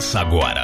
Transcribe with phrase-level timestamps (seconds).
[0.00, 0.62] Começa agora.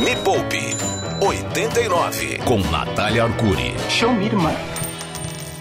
[0.00, 0.76] Me Poupe
[1.24, 3.74] 89 com Natália Arcuri.
[3.88, 4.52] Show me, irmã.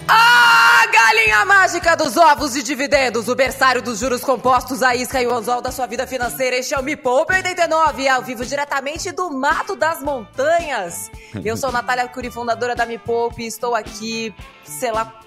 [0.05, 5.27] A galinha mágica dos ovos de dividendos, o berçário dos juros compostos, a isca e
[5.27, 6.57] o anzol da sua vida financeira.
[6.57, 11.09] Este é o Me Poupe 89, ao vivo diretamente do Mato das Montanhas.
[11.45, 14.35] Eu sou Natália Arcuri, fundadora da Me Poupe, estou aqui,
[14.65, 15.21] sei lá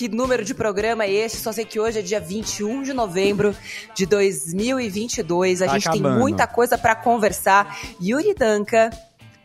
[0.00, 3.54] que número de programa é esse, só sei que hoje é dia 21 de novembro
[3.94, 5.60] de 2022.
[5.60, 6.18] A Tá gente tem acabando.
[6.18, 7.78] muita coisa pra conversar.
[8.00, 8.88] Yuri Danca,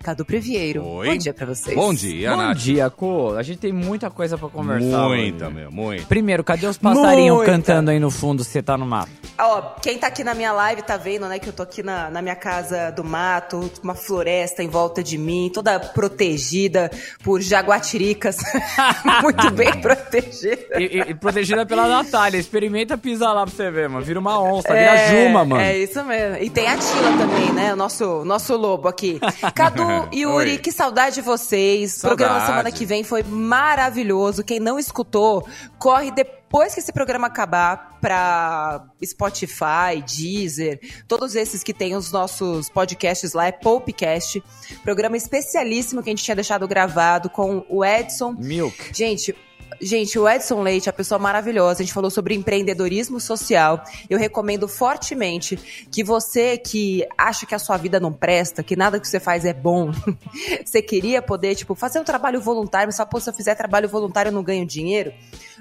[0.06, 0.86] Cadu Previeiro.
[0.86, 1.08] Oi.
[1.10, 1.76] Bom dia pra vocês.
[1.76, 2.58] Bom dia, Bom Nath.
[2.58, 3.34] dia, Co.
[3.36, 5.08] A gente tem muita coisa pra conversar.
[5.10, 5.56] Muita, hoje.
[5.56, 6.06] meu, muito.
[6.06, 7.52] Primeiro, cadê os passarinhos Muita.
[7.52, 9.10] cantando aí no fundo se você tá no mato?
[9.40, 12.12] Ó, quem tá aqui na minha live tá vendo, né, que eu tô aqui na,
[12.12, 16.92] na minha casa do mato, uma floresta em volta de mim, toda protegida
[17.24, 18.38] por jaguatiricas.
[19.24, 20.80] Muito bem protegida.
[20.80, 22.38] E, e- e protegida pela Natália.
[22.38, 24.06] Experimenta pisar lá pra você ver, mano.
[24.06, 25.62] Vira uma onça, vira Juma, mano.
[25.62, 26.38] É isso mesmo.
[26.44, 27.74] E tem a Tila também, né?
[27.74, 29.20] O nosso, nosso lobo aqui.
[29.56, 30.58] Cadu Yuri, Oi.
[30.58, 31.98] que saudade de vocês.
[31.98, 32.58] O programa da Saudade.
[32.58, 34.44] semana que vem foi maravilhoso.
[34.44, 41.74] Quem não escutou, corre depois que esse programa acabar pra Spotify, Deezer, todos esses que
[41.74, 44.44] tem os nossos podcasts lá, é Popcast.
[44.84, 48.92] Programa especialíssimo que a gente tinha deixado gravado com o Edson Milk.
[48.94, 49.36] Gente,
[49.82, 51.82] gente, o Edson Leite é pessoa maravilhosa.
[51.82, 53.84] A gente falou sobre empreendedorismo social.
[54.10, 59.00] Eu recomendo fortemente que você que acha que a sua vida não presta, que nada
[59.00, 59.92] que você faz é bom,
[60.64, 63.90] você queria poder, tipo, fazer um trabalho voluntário, mas só, pô, se eu fizer trabalho
[63.90, 65.14] voluntário eu não ganho dinheiro.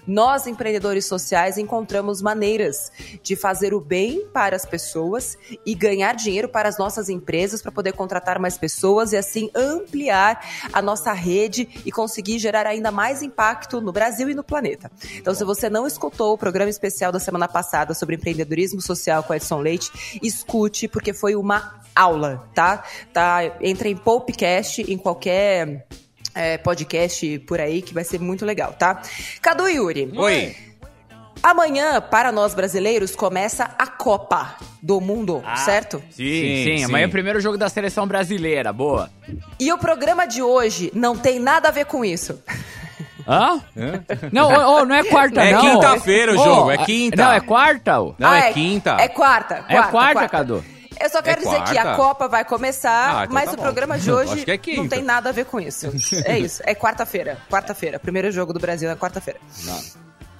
[0.06, 6.48] Nós, empreendedores sociais, encontramos maneiras de fazer o bem para as pessoas e ganhar dinheiro
[6.48, 11.68] para as nossas empresas para poder contratar mais pessoas e assim ampliar a nossa rede
[11.84, 14.90] e conseguir gerar ainda mais impacto no Brasil e no planeta.
[15.16, 19.34] Então, se você não escutou o programa especial da semana passada sobre empreendedorismo social com
[19.34, 19.90] Edson Leite,
[20.22, 22.84] escute porque foi uma aula, tá?
[23.12, 25.86] Tá, entra em Popcast em qualquer
[26.34, 29.00] é, podcast por aí que vai ser muito legal, tá?
[29.40, 30.12] Cadu e Yuri.
[30.16, 30.56] Oi.
[31.42, 36.02] Amanhã, para nós brasileiros, começa a Copa do Mundo, certo?
[36.10, 38.72] Sim, sim, Amanhã é o primeiro jogo da seleção brasileira.
[38.72, 39.10] Boa.
[39.60, 42.42] E o programa de hoje não tem nada a ver com isso.
[43.28, 43.60] Hã?
[44.32, 44.48] Não,
[44.80, 45.60] ô, não é quarta, É não.
[45.60, 47.16] quinta-feira o jogo, é a- quinta.
[47.24, 48.14] Não, é quarta, ô.
[48.18, 48.96] Não, Ah, é quinta.
[49.00, 49.56] É quarta.
[49.62, 50.64] quarta É quarta, Cadu.
[51.00, 51.94] Eu só quero É dizer que a?
[51.96, 53.62] Copa vai começar, Ah, então mas tá o bom.
[53.62, 55.90] programa de hoje é não tem nada a ver com isso.
[56.24, 57.38] É isso, é quarta-feira.
[57.50, 57.98] Quarta-feira.
[57.98, 59.40] Primeiro jogo do Brasil é quarta-feira.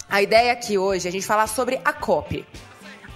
[0.09, 2.47] A ideia aqui hoje é a gente falar sobre a COP.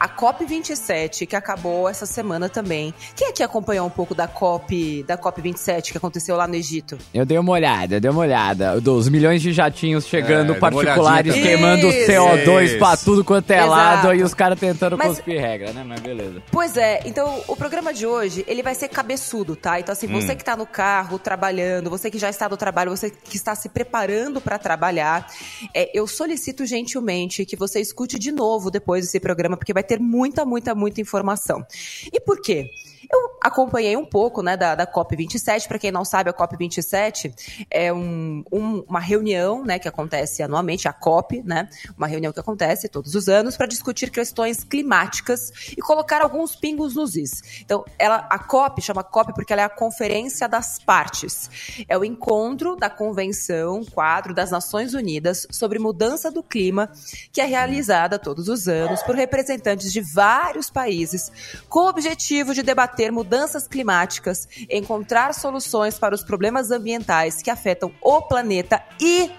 [0.01, 2.95] A COP 27, que acabou essa semana também.
[3.17, 6.97] Quem aqui acompanhou um pouco da COP, da COP 27 que aconteceu lá no Egito?
[7.13, 8.81] Eu dei uma olhada, eu dei uma olhada.
[8.81, 12.07] Dos milhões de jatinhos chegando É, particulares, queimando também.
[12.07, 12.79] CO2 Isso.
[12.79, 13.71] pra tudo quanto é Exato.
[13.71, 15.83] lado e os caras tentando Mas- cuspir regra, né?
[15.85, 16.43] Mas beleza.
[16.53, 19.81] Pois é, então o programa de hoje, ele vai ser cabeçudo, tá?
[19.81, 23.11] Então assim, você que tá no carro, trabalhando, você que já está no trabalho, você
[23.11, 25.27] que está se preparando para trabalhar,
[25.75, 29.99] é, eu solicito gentilmente que você escute de novo depois desse programa, porque vai ter
[29.99, 31.65] muita, muita, muita informação.
[32.13, 32.71] E por quê?
[33.11, 35.67] Eu acompanhei um pouco né, da, da COP27.
[35.67, 40.87] Para quem não sabe, a COP27 é um- um- uma reunião né, que acontece anualmente,
[40.89, 41.69] a COP, né?
[41.97, 46.95] Uma reunião que acontece todos os anos para discutir questões climáticas e colocar alguns pingos
[46.95, 47.63] nos is.
[47.65, 51.51] Então, ela, a COP chama COP porque ela é a Conferência das Partes.
[51.89, 56.91] É o encontro da Convenção Quadro das Nações Unidas sobre Mudança do Clima,
[57.33, 61.33] que é realizada todos os anos por representantes de vários países,
[61.69, 67.93] com o objetivo de debater mudanças climáticas, encontrar soluções para os problemas ambientais que afetam
[68.01, 69.31] o planeta e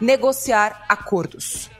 [0.00, 1.70] negociar acordos.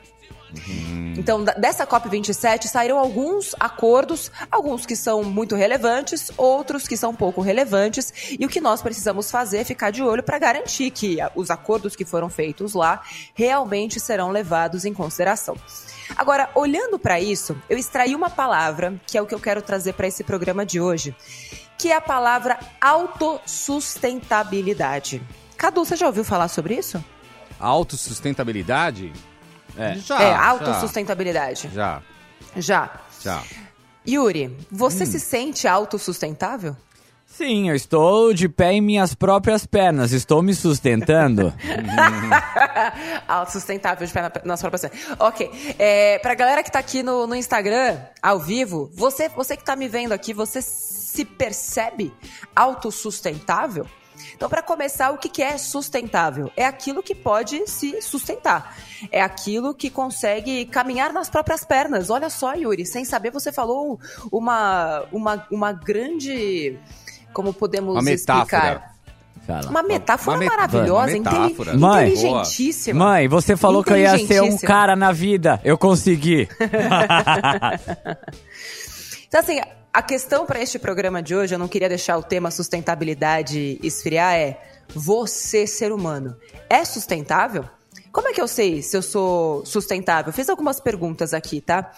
[1.17, 7.15] Então, da- dessa COP27 saíram alguns acordos, alguns que são muito relevantes, outros que são
[7.15, 11.17] pouco relevantes, e o que nós precisamos fazer é ficar de olho para garantir que
[11.35, 13.01] os acordos que foram feitos lá
[13.33, 15.57] realmente serão levados em consideração.
[16.15, 19.93] Agora, olhando para isso, eu extraí uma palavra, que é o que eu quero trazer
[19.93, 21.15] para esse programa de hoje,
[21.77, 25.21] que é a palavra autossustentabilidade.
[25.57, 27.03] Cadu, você já ouviu falar sobre isso?
[27.59, 29.11] Autossustentabilidade?
[29.77, 29.95] É.
[29.95, 30.21] Já.
[30.21, 31.69] é, já, autossustentabilidade.
[31.73, 32.01] Já,
[32.55, 32.89] Já.
[33.21, 33.43] já.
[34.07, 36.75] Yuri, você se sente autossustentável?
[37.25, 41.53] Sim, eu estou de pé em minhas próprias pernas, estou me sustentando.
[43.27, 45.15] autossustentável de pé na, nas próprias pernas.
[45.19, 45.75] Ok.
[45.77, 49.75] É, pra galera que tá aqui no, no Instagram, ao vivo, você, você que tá
[49.75, 52.13] me vendo aqui, você se percebe
[52.55, 53.85] autossustentável?
[54.37, 56.51] Então, para começar, o que que é sustentável?
[56.55, 58.77] É aquilo que pode se sustentar.
[59.11, 62.11] É aquilo que consegue caminhar nas próprias pernas.
[62.11, 63.99] Olha só, Yuri, sem saber, você falou
[64.31, 66.77] uma, uma, uma grande.
[67.33, 68.43] Como podemos Uma metáfora.
[68.43, 68.97] explicar?
[69.47, 69.69] Fala.
[69.71, 71.77] Uma metáfora Uma maravilhosa, uma metáfora.
[71.77, 72.09] Mãe.
[72.09, 73.05] inteligentíssima.
[73.05, 75.59] Mãe, você falou que eu ia ser um cara na vida.
[75.63, 76.47] Eu consegui.
[79.27, 79.59] Então, assim,
[79.93, 84.35] a questão para este programa de hoje, eu não queria deixar o tema sustentabilidade esfriar,
[84.35, 86.37] é você, ser humano,
[86.69, 87.65] é sustentável?
[88.11, 90.33] Como é que eu sei se eu sou sustentável?
[90.33, 91.91] Fiz algumas perguntas aqui, tá?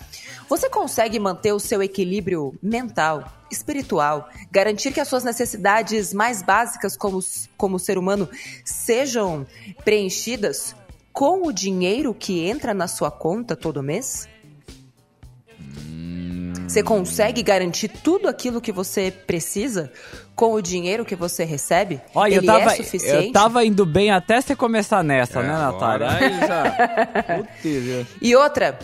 [0.50, 6.98] Você consegue manter o seu equilíbrio mental, espiritual, garantir que as suas necessidades mais básicas
[6.98, 7.20] como,
[7.56, 8.28] como ser humano
[8.66, 9.46] sejam
[9.86, 10.76] preenchidas
[11.14, 14.28] com o dinheiro que entra na sua conta todo mês?
[16.70, 19.92] Você consegue garantir tudo aquilo que você precisa
[20.36, 22.00] com o dinheiro que você recebe?
[22.14, 23.26] Olha, eu Ele tava, é suficiente?
[23.28, 26.28] eu tava indo bem até você começar nessa, É, né, agora Natália?
[26.28, 28.78] aí já- Putz, E outra,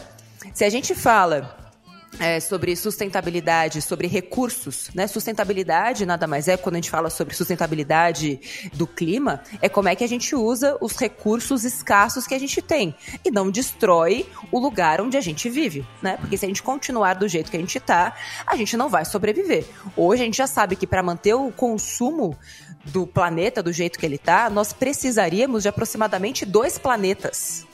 [0.52, 1.56] se a gente fala
[2.20, 5.08] é, sobre sustentabilidade, sobre recursos, né?
[5.08, 8.40] Sustentabilidade nada mais é quando a gente fala sobre sustentabilidade
[8.74, 12.62] do clima, é como é que a gente usa os recursos escassos que a gente
[12.62, 16.18] tem e não destrói o lugar onde a gente vive, né?
[16.18, 18.16] Porque se a gente continuar do jeito que a gente tá,
[18.46, 19.66] a gente não vai sobreviver.
[19.96, 22.38] Hoje a gente já sabe que para manter o consumo
[22.86, 27.66] do planeta do jeito que ele tá, nós precisaríamos de aproximadamente dois planetas.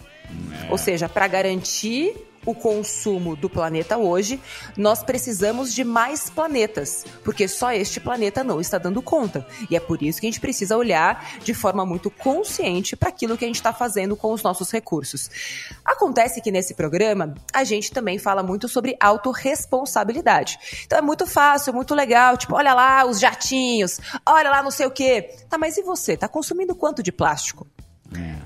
[0.70, 2.16] Ou seja, para garantir
[2.46, 4.42] o consumo do planeta hoje,
[4.76, 9.46] nós precisamos de mais planetas, porque só este planeta não está dando conta.
[9.70, 13.38] E é por isso que a gente precisa olhar de forma muito consciente para aquilo
[13.38, 15.30] que a gente está fazendo com os nossos recursos.
[15.86, 20.58] Acontece que nesse programa a gente também fala muito sobre autorresponsabilidade.
[20.86, 24.86] Então é muito fácil, muito legal, tipo, olha lá os jatinhos, olha lá não sei
[24.86, 25.36] o quê.
[25.50, 26.18] Tá, mas e você?
[26.18, 27.68] Tá consumindo quanto de plástico?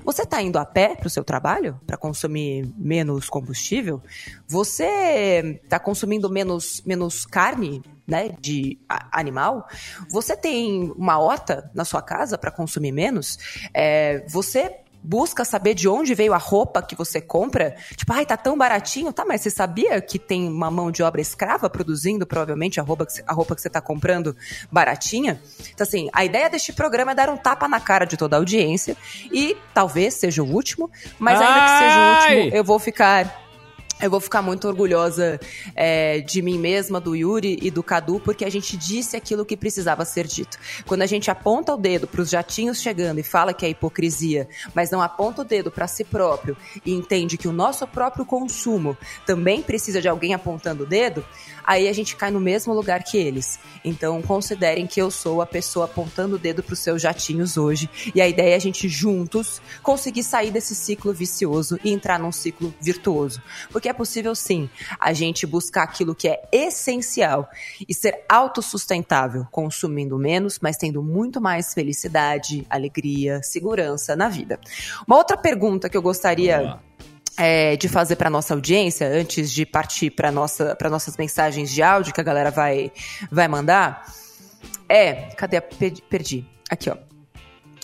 [0.04, 4.00] Você está indo a pé para o seu trabalho para consumir menos combustível?
[4.46, 8.78] Você está consumindo menos, menos carne né, de
[9.10, 9.66] animal?
[10.10, 13.38] Você tem uma horta na sua casa para consumir menos?
[13.74, 17.76] É, você busca saber de onde veio a roupa que você compra?
[17.96, 19.12] Tipo, ai, tá tão baratinho.
[19.12, 23.06] Tá, mas você sabia que tem uma mão de obra escrava produzindo provavelmente a roupa
[23.06, 24.36] que você, a roupa que você tá comprando
[24.70, 25.40] baratinha?
[25.72, 28.38] Então, assim, a ideia deste programa é dar um tapa na cara de toda a
[28.38, 28.96] audiência
[29.30, 32.36] e talvez seja o último, mas ainda que seja o Ai!
[32.38, 33.45] último, eu vou ficar
[34.00, 35.40] eu vou ficar muito orgulhosa
[35.74, 39.56] é, de mim mesma, do Yuri e do Cadu, porque a gente disse aquilo que
[39.56, 40.58] precisava ser dito.
[40.86, 44.48] Quando a gente aponta o dedo para os jatinhos chegando e fala que é hipocrisia,
[44.74, 48.96] mas não aponta o dedo para si próprio e entende que o nosso próprio consumo
[49.24, 51.24] também precisa de alguém apontando o dedo,
[51.64, 53.58] aí a gente cai no mesmo lugar que eles.
[53.82, 57.88] Então considerem que eu sou a pessoa apontando o dedo para os seus jatinhos hoje.
[58.14, 62.32] E a ideia é a gente juntos conseguir sair desse ciclo vicioso e entrar num
[62.32, 63.40] ciclo virtuoso.
[63.86, 64.68] Porque é possível sim
[64.98, 67.48] a gente buscar aquilo que é essencial
[67.88, 74.58] e ser autossustentável, consumindo menos, mas tendo muito mais felicidade, alegria, segurança na vida.
[75.06, 76.80] Uma outra pergunta que eu gostaria
[77.36, 81.80] é, de fazer para nossa audiência, antes de partir para nossa, para nossas mensagens de
[81.80, 82.90] áudio que a galera vai,
[83.30, 84.04] vai mandar,
[84.88, 85.28] é.
[85.36, 85.58] Cadê?
[85.58, 86.02] a- Perdi.
[86.02, 86.44] perdi.
[86.68, 86.96] Aqui, ó.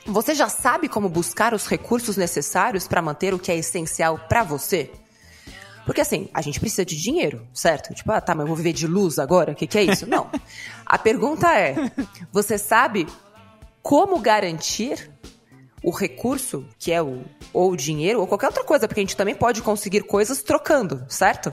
[0.05, 4.43] Você já sabe como buscar os recursos necessários para manter o que é essencial para
[4.43, 4.91] você?
[5.85, 7.93] Porque assim, a gente precisa de dinheiro, certo?
[7.95, 9.53] Tipo, ah, tá, mas eu vou viver de luz agora?
[9.53, 10.07] O que, que é isso?
[10.07, 10.31] Não.
[10.87, 11.75] A pergunta é:
[12.33, 13.07] você sabe
[13.83, 15.11] como garantir
[15.83, 19.17] o recurso, que é o ou o dinheiro, ou qualquer outra coisa, porque a gente
[19.17, 21.53] também pode conseguir coisas trocando, certo?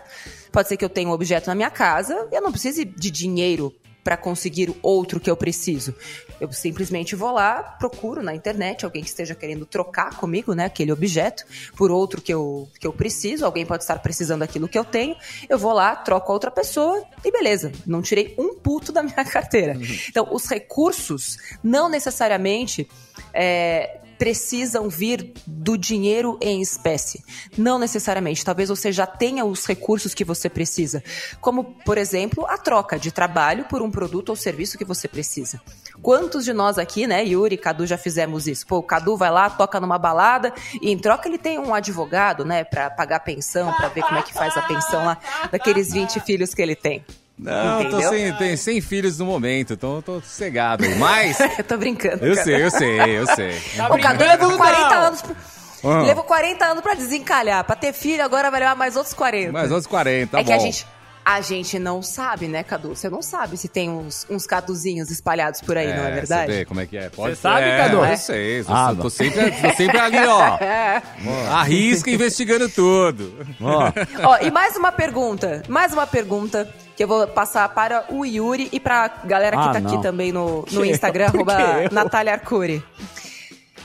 [0.52, 3.12] Pode ser que eu tenha um objeto na minha casa e eu não precise de
[3.12, 5.94] dinheiro para conseguir outro que eu preciso.
[6.40, 10.92] Eu simplesmente vou lá, procuro na internet alguém que esteja querendo trocar comigo, né, aquele
[10.92, 11.44] objeto,
[11.76, 13.46] por outro que eu, que eu preciso.
[13.46, 15.16] Alguém pode estar precisando daquilo que eu tenho.
[15.50, 17.72] Eu vou lá, troco a outra pessoa e beleza.
[17.86, 19.78] Não tirei um puto da minha carteira.
[20.08, 22.90] Então, os recursos não necessariamente
[23.34, 27.24] é, precisam vir do dinheiro em espécie.
[27.58, 28.44] Não necessariamente.
[28.44, 31.02] Talvez você já tenha os recursos que você precisa.
[31.40, 35.62] Como, por exemplo, a troca de trabalho por um produto ou serviço que você precisa.
[36.02, 38.68] Quantos de nós aqui, né, Yuri, Cadu, já fizemos isso?
[38.68, 42.44] Pô, o Cadu vai lá, toca numa balada e em troca ele tem um advogado,
[42.44, 45.18] né, pra pagar pensão, pra ver como é que faz a pensão lá
[45.50, 47.06] daqueles 20 filhos que ele tem.
[47.40, 50.84] Não, tô sem, tem, sem filhos no momento, então tô sossegado.
[50.98, 52.26] Mas, Eu tô brincando.
[52.26, 52.44] eu cara.
[52.44, 53.62] sei, eu sei, eu sei.
[53.78, 55.02] Tá O Cadu levou 40 não?
[55.08, 55.22] anos.
[55.22, 55.36] Pra...
[55.82, 56.02] Ah.
[56.02, 57.64] Levou 40 anos pra desencalhar.
[57.64, 59.54] Pra ter filho, agora vai levar mais outros 40.
[59.54, 60.56] Mais outros 40, tá é que bom.
[60.56, 60.86] a gente.
[61.24, 62.96] A gente não sabe, né, Cadu?
[62.96, 66.52] Você não sabe se tem uns, uns caduzinhos espalhados por aí, não é Você verdade?
[66.52, 67.10] vê como é que é?
[67.10, 68.04] Pode Você sabe, é, Cadu?
[68.04, 70.58] Eu sei, eu Ah, tô, sempre, tô sempre ali, ó.
[71.54, 73.46] Arrisca investigando tudo.
[73.62, 73.92] Ó,
[74.24, 76.68] Ó, e mais uma pergunta, mais uma pergunta
[77.00, 79.90] que eu vou passar para o Yuri e pra galera que Ah, tá não.
[79.90, 81.30] aqui também no, no Que Instagram, eu?
[81.30, 81.90] Arroba?
[81.94, 82.84] Natália Arcuri.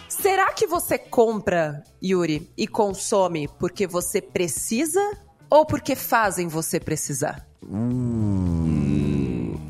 [0.08, 5.00] Será que você compra, Yuri, e consome porque você precisa
[5.48, 7.46] ou porque fazem você precisar?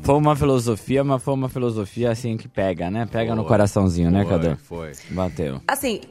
[0.01, 3.05] foi uma filosofia, mas foi uma filosofia assim que pega, né?
[3.05, 3.49] Pega no Foi.
[3.49, 4.57] coraçãozinho, né, Foi, Cadu?
[4.57, 4.91] Foi.
[5.11, 5.61] Bateu.
[5.67, 6.01] Assim,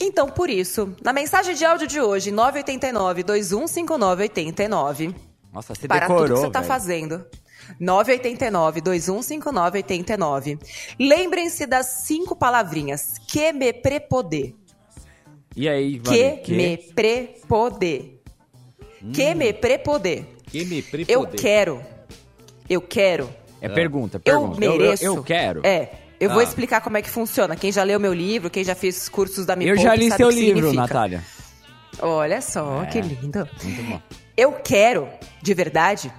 [0.00, 5.14] então por isso, na mensagem de áudio de hoje, 989 215989
[5.54, 6.68] Nossa, você para decorou, tudo que você tá velho.
[6.72, 7.26] fazendo.
[7.80, 10.58] 989 215989
[10.98, 14.54] Lembrem-se das cinco palavrinhas que me prepoder.
[15.56, 18.20] E aí, Que, Vani, me prepoder.
[19.14, 20.26] Que me prepoder.
[20.50, 21.14] Que me prepoder.
[21.14, 21.82] Eu quero.
[22.68, 23.30] Eu quero.
[23.60, 24.64] É pergunta, Eu pergunta.
[24.64, 25.04] Eu, mereço.
[25.04, 25.60] eu, eu quero.
[25.64, 25.90] É.
[26.20, 26.44] Eu vou Ah.
[26.44, 27.54] explicar como é que funciona.
[27.56, 30.10] Quem já leu meu livro, quem já fez cursos da Me Eu Poupe, já li
[30.10, 30.80] seu que livro, significa.
[30.82, 31.24] Natália.
[32.00, 32.86] Olha só, É.
[32.86, 33.48] que lindo.
[33.62, 34.00] Muito bom.
[34.36, 35.08] Eu quero,
[35.40, 36.12] de verdade.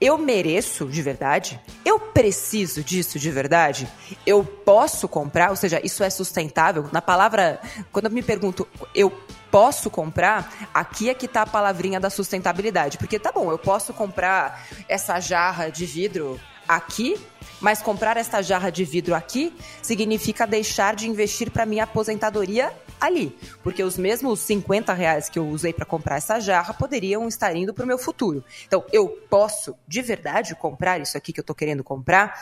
[0.00, 1.60] Eu mereço, de verdade.
[1.84, 3.88] Eu preciso disso, de verdade.
[4.26, 6.88] Eu posso comprar, ou seja, isso é sustentável.
[6.92, 7.60] Na palavra,
[7.92, 9.10] quando eu me pergunto, eu
[9.50, 12.98] posso comprar, aqui é que tá a palavrinha da sustentabilidade.
[12.98, 17.16] Porque tá bom, eu posso comprar essa jarra de vidro aqui,
[17.60, 23.36] mas comprar essa jarra de vidro aqui significa deixar de investir para minha aposentadoria ali.
[23.62, 27.74] Porque os mesmos 50 reais que eu usei para comprar essa jarra poderiam estar indo
[27.74, 28.44] para o meu futuro.
[28.66, 32.34] Então, eu posso, de verdade, comprar isso aqui que eu estou querendo comprar?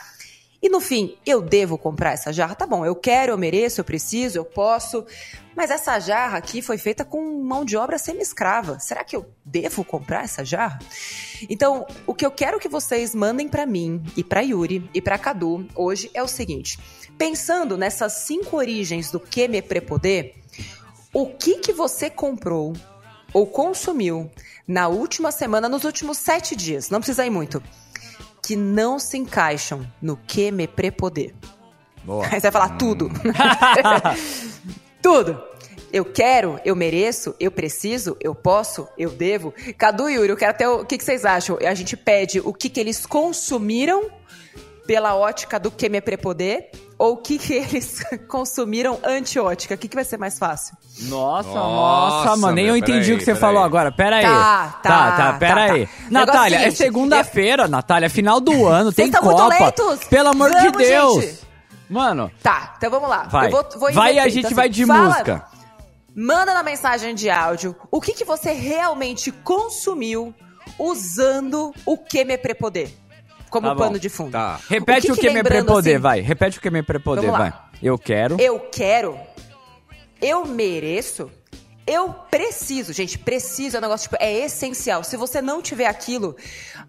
[0.63, 2.55] E no fim, eu devo comprar essa jarra?
[2.55, 5.05] Tá bom, eu quero, eu mereço, eu preciso, eu posso.
[5.53, 8.79] Mas essa jarra aqui foi feita com mão de obra semi-escrava.
[8.79, 10.79] Será que eu devo comprar essa jarra?
[11.49, 15.17] Então, o que eu quero que vocês mandem para mim e para Yuri e para
[15.17, 16.79] Cadu hoje é o seguinte:
[17.17, 20.42] pensando nessas cinco origens do que me prepoder,
[21.13, 22.73] o que que você comprou
[23.31, 24.29] ou consumiu
[24.67, 26.89] na última semana, nos últimos sete dias?
[26.89, 27.61] Não precisa ir muito.
[28.41, 31.33] Que não se encaixam no que me prepoder.
[32.03, 32.25] Boa.
[32.25, 33.09] Aí você vai falar tudo.
[35.01, 35.41] tudo.
[35.91, 39.53] Eu quero, eu mereço, eu preciso, eu posso, eu devo.
[39.77, 41.57] Cadu e Yuri, eu quero até o, que, que vocês acham?
[41.61, 44.09] A gente pede o que, que eles consumiram
[44.87, 49.75] pela ótica do que me prepoder ou o que, que eles consumiram anti-ótica.
[49.75, 50.75] O que, que vai ser mais fácil?
[51.01, 53.91] Nossa, Nossa, nossa, mano, nem eu entendi peraí, o que você falou agora.
[53.91, 54.23] Pera aí.
[54.23, 55.87] Tá, tá, tá, tá, pera tá, aí.
[55.87, 55.91] tá.
[56.09, 59.97] Natália, é seguinte, segunda-feira, Natália, final do ano, tem estão muito Copa.
[60.09, 61.23] Pelo amor de Vamos, Deus.
[61.25, 61.39] gente.
[61.89, 63.23] Mano, Tá, então vamos lá.
[63.23, 63.47] vai.
[63.47, 65.45] Eu vou, vou vai e a gente Então, vai assim, de fala- música.
[66.15, 70.33] Manda na mensagem de áudio o que, que você realmente consumiu
[70.77, 72.89] usando o que me prepoder
[73.49, 74.31] como Tá pano de fundo.
[74.31, 74.59] Tá.
[74.69, 76.21] Repete o que, me lembrando, prepoder, assim, vai.
[76.21, 77.53] Repete o que me prepoder, vai.
[77.81, 78.37] Eu quero.
[78.39, 79.15] Eu quero,
[80.25, 81.29] eu mereço,
[81.85, 82.93] eu preciso.
[82.93, 85.03] Gente, preciso é um negócio, tipo, é essencial.
[85.03, 86.35] Se você não tiver aquilo,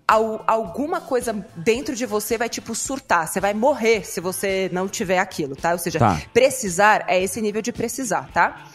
[0.06, 3.26] al- alguma coisa dentro de você vai, tipo, surtar.
[3.26, 5.72] Você vai morrer se você não tiver aquilo, tá?
[5.72, 6.22] Ou seja, Tá.
[6.32, 8.68] precisar é esse nível de precisar, tá?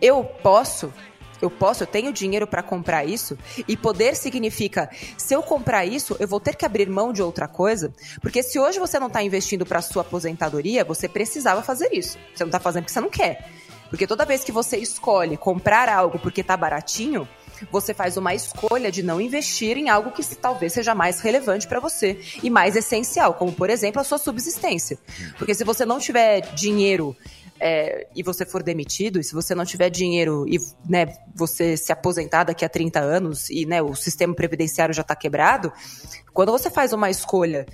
[0.00, 0.92] Eu posso.
[1.40, 3.38] Eu posso, eu tenho dinheiro para comprar isso
[3.68, 7.46] e poder significa se eu comprar isso, eu vou ter que abrir mão de outra
[7.46, 12.18] coisa, porque se hoje você não está investindo para sua aposentadoria, você precisava fazer isso.
[12.34, 13.48] Você não está fazendo porque você não quer.
[13.90, 17.28] Porque toda vez que você escolhe comprar algo porque tá baratinho,
[17.70, 21.80] você faz uma escolha de não investir em algo que talvez seja mais relevante para
[21.80, 24.98] você e mais essencial, como por exemplo a sua subsistência.
[25.36, 27.16] Porque se você não tiver dinheiro
[27.60, 31.92] é, e você for demitido, e se você não tiver dinheiro e né, você se
[31.92, 35.72] aposentar daqui a 30 anos e né, o sistema previdenciário já está quebrado,
[36.32, 37.66] quando você faz uma escolha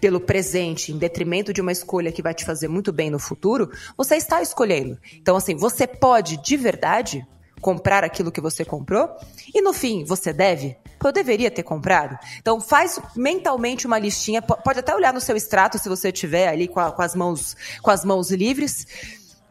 [0.00, 3.70] pelo presente, em detrimento de uma escolha que vai te fazer muito bem no futuro,
[3.96, 4.98] você está escolhendo.
[5.16, 7.26] Então, assim, você pode de verdade
[7.60, 9.08] comprar aquilo que você comprou
[9.52, 10.76] e no fim você deve.
[11.04, 12.16] Eu deveria ter comprado.
[12.38, 14.40] Então faz mentalmente uma listinha.
[14.40, 17.14] po- Pode até olhar no seu extrato se você tiver ali com, a- com as
[17.16, 18.86] mãos com as mãos livres.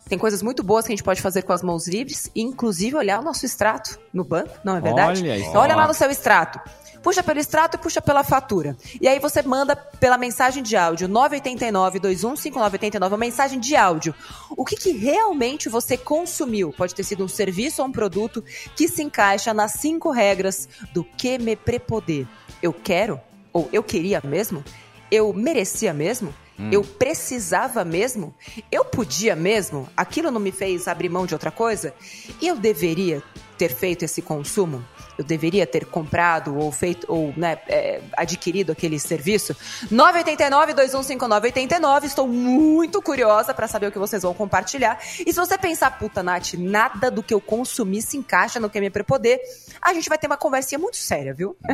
[0.07, 3.19] Tem coisas muito boas que a gente pode fazer com as mãos livres, inclusive olhar
[3.19, 5.21] o nosso extrato no banco, não é verdade?
[5.21, 5.39] Olha.
[5.49, 6.61] Então, olha lá no seu extrato.
[7.01, 8.75] Puxa pelo extrato e puxa pela fatura.
[8.99, 14.13] E aí você manda pela mensagem de áudio 989 215989, uma mensagem de áudio.
[14.51, 16.73] O que, que realmente você consumiu?
[16.73, 18.43] Pode ter sido um serviço ou um produto
[18.75, 22.27] que se encaixa nas cinco regras do que me prepoder.
[22.61, 23.19] Eu quero?
[23.53, 24.63] Ou eu queria mesmo?
[25.09, 26.33] Eu merecia mesmo?
[26.71, 28.33] Eu precisava mesmo?
[28.71, 29.87] Eu podia mesmo?
[29.95, 31.93] Aquilo não me fez abrir mão de outra coisa?
[32.41, 33.21] E eu deveria
[33.57, 34.83] ter feito esse consumo?
[35.17, 39.55] Eu deveria ter comprado ou feito ou né, é, adquirido aquele serviço?
[39.91, 42.03] 989-215989.
[42.03, 44.99] Estou muito curiosa para saber o que vocês vão compartilhar.
[45.25, 48.77] E se você pensar, puta, Nath, nada do que eu consumi se encaixa no que
[48.77, 49.39] é minha prepoder,
[49.81, 51.55] a gente vai ter uma conversinha muito séria, viu?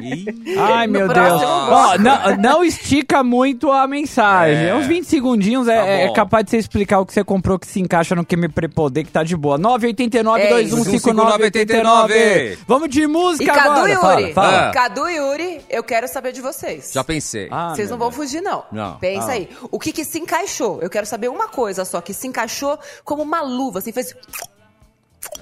[0.58, 1.42] Ai, meu Deus.
[1.44, 4.68] Ó, não, não estica muito a mensagem.
[4.68, 4.76] É.
[4.76, 7.68] Uns 20 segundinhos é, Tá é capaz de você explicar o que você comprou que
[7.68, 9.58] se encaixa no que me prepoder, que tá de boa.
[9.58, 13.92] 989 É 2159 Vamos de música E Cadu agora.
[13.92, 14.70] e Fala, Yuri, fala.
[14.70, 14.72] Ah.
[14.72, 16.92] Cadu e Yuri, eu quero saber de vocês.
[16.94, 17.48] Já pensei.
[17.52, 18.64] Ah, Vocês não vão fugir, não.
[18.72, 18.98] Não.
[19.00, 19.32] Pensa Ah.
[19.34, 19.50] aí.
[19.72, 20.82] O que que se encaixou?
[20.82, 24.16] Eu quero saber uma coisa só, que se encaixou como uma luva, assim, fez,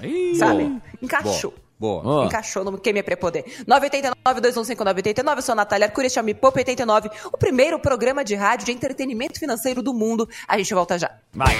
[0.02, 0.36] Ih.
[0.36, 0.80] sabe?
[1.02, 1.54] Encaixou.
[1.78, 2.02] Boa.
[2.04, 2.24] Ó.
[2.26, 3.44] Encaixou no Quem Me Prepoder.
[3.66, 5.36] 989-2159-89.
[5.38, 8.36] Eu sou a Natália Arcuri, este é o Me Poupa 89, o primeiro programa de
[8.36, 10.28] rádio de entretenimento financeiro do mundo.
[10.46, 11.10] A gente volta já.
[11.34, 11.56] Vai.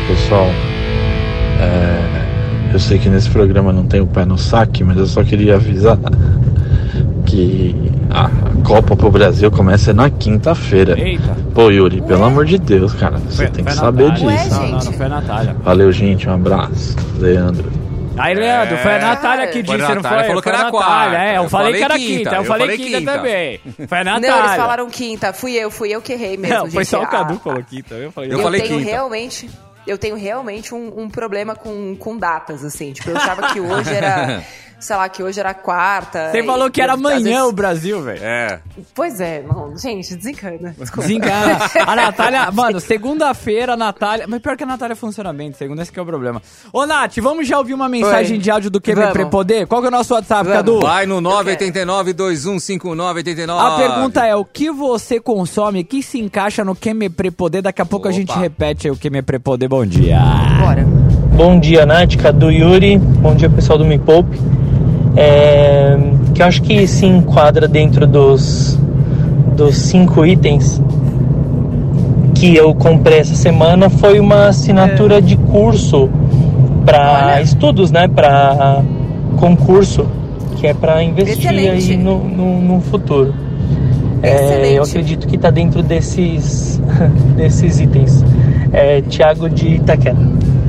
[0.00, 0.46] Dia, pessoal.
[1.60, 5.22] É, eu sei que nesse programa não tem o pé no saque, mas eu só
[5.22, 5.98] queria avisar
[7.26, 7.74] que
[8.10, 8.30] a
[8.64, 10.98] Copa pro Brasil começa na quinta-feira.
[10.98, 11.36] Eita.
[11.54, 14.36] Pô, Yuri, pelo amor de Deus, cara, você Foi- tem que saber Natália.
[14.38, 14.54] disso.
[14.54, 15.56] Ué, Não, não, não foi a Natália.
[15.62, 16.96] Valeu, gente, um abraço.
[17.18, 17.70] Leandro.
[18.18, 20.26] Aí, Leandro, foi a Natália que disse, não Natália, foi?
[20.26, 21.16] falou que Foi era Natália, quarta.
[21.24, 23.12] É, eu, Eu falei, falei que era quinta, quinta, eu, eu falei falei quinta, quinta.
[23.12, 23.60] também.
[23.88, 24.44] Foi a Não, Natália.
[24.44, 25.32] eles falaram quinta.
[25.32, 26.74] Fui eu, fui eu que errei mesmo, Não, gente.
[26.74, 27.94] foi só o Cadu Ah, que falou quinta.
[27.94, 28.90] Eu falei, Eu Eu, falei tenho quinta.
[28.90, 29.48] realmente...
[29.86, 32.92] eu tenho realmente um, um problema com, com datas, assim.
[32.92, 34.42] Tipo, eu achava que hoje era.
[34.80, 36.30] sei lá, que hoje era quarta.
[36.32, 38.20] Você falou que era amanhã vezes- o Brasil, velho.
[38.22, 38.60] É.
[38.94, 40.74] Pois é, não, gente, desencana.
[40.78, 41.06] Desculpa.
[41.06, 41.58] Desencana.
[41.86, 44.26] A Natália, mano, segunda-feira a Natália.
[44.28, 46.40] Mas pior que a Natália funciona bem, de segunda, esse que é o problema.
[46.72, 48.42] Ô, Nath, vamos já ouvir uma mensagem Oi.
[48.42, 49.12] de áudio do QB.
[49.12, 49.66] Prepoder?
[49.66, 50.56] Qual que é o nosso WhatsApp, Vamos.
[50.56, 50.80] Cadu?
[50.80, 53.58] Vai no 989-2159-89.
[53.58, 57.62] A pergunta é: o que você consome que se encaixa no QM Prepoder?
[57.62, 58.18] Daqui a pouco a Opa.
[58.18, 59.68] gente repete aí o QM Prepoder.
[59.68, 60.18] Bom dia.
[60.60, 60.84] Bora.
[61.36, 62.98] Bom dia, Nath, Cadu Yuri.
[62.98, 64.36] Bom dia, pessoal do Me Poupe.
[65.16, 65.98] É,
[66.34, 68.78] que eu acho que se enquadra dentro dos,
[69.56, 70.80] dos cinco itens
[72.40, 76.08] que eu comprei essa semana foi uma assinatura de curso
[76.86, 78.08] para estudos, né?
[78.08, 78.82] Para
[79.36, 80.06] concurso,
[80.56, 81.92] que é para investir Excelente.
[81.92, 83.34] aí no, no, no futuro.
[84.22, 86.80] É, eu acredito que está dentro desses,
[87.36, 88.24] desses itens.
[88.72, 90.16] É, Tiago de Itaquera.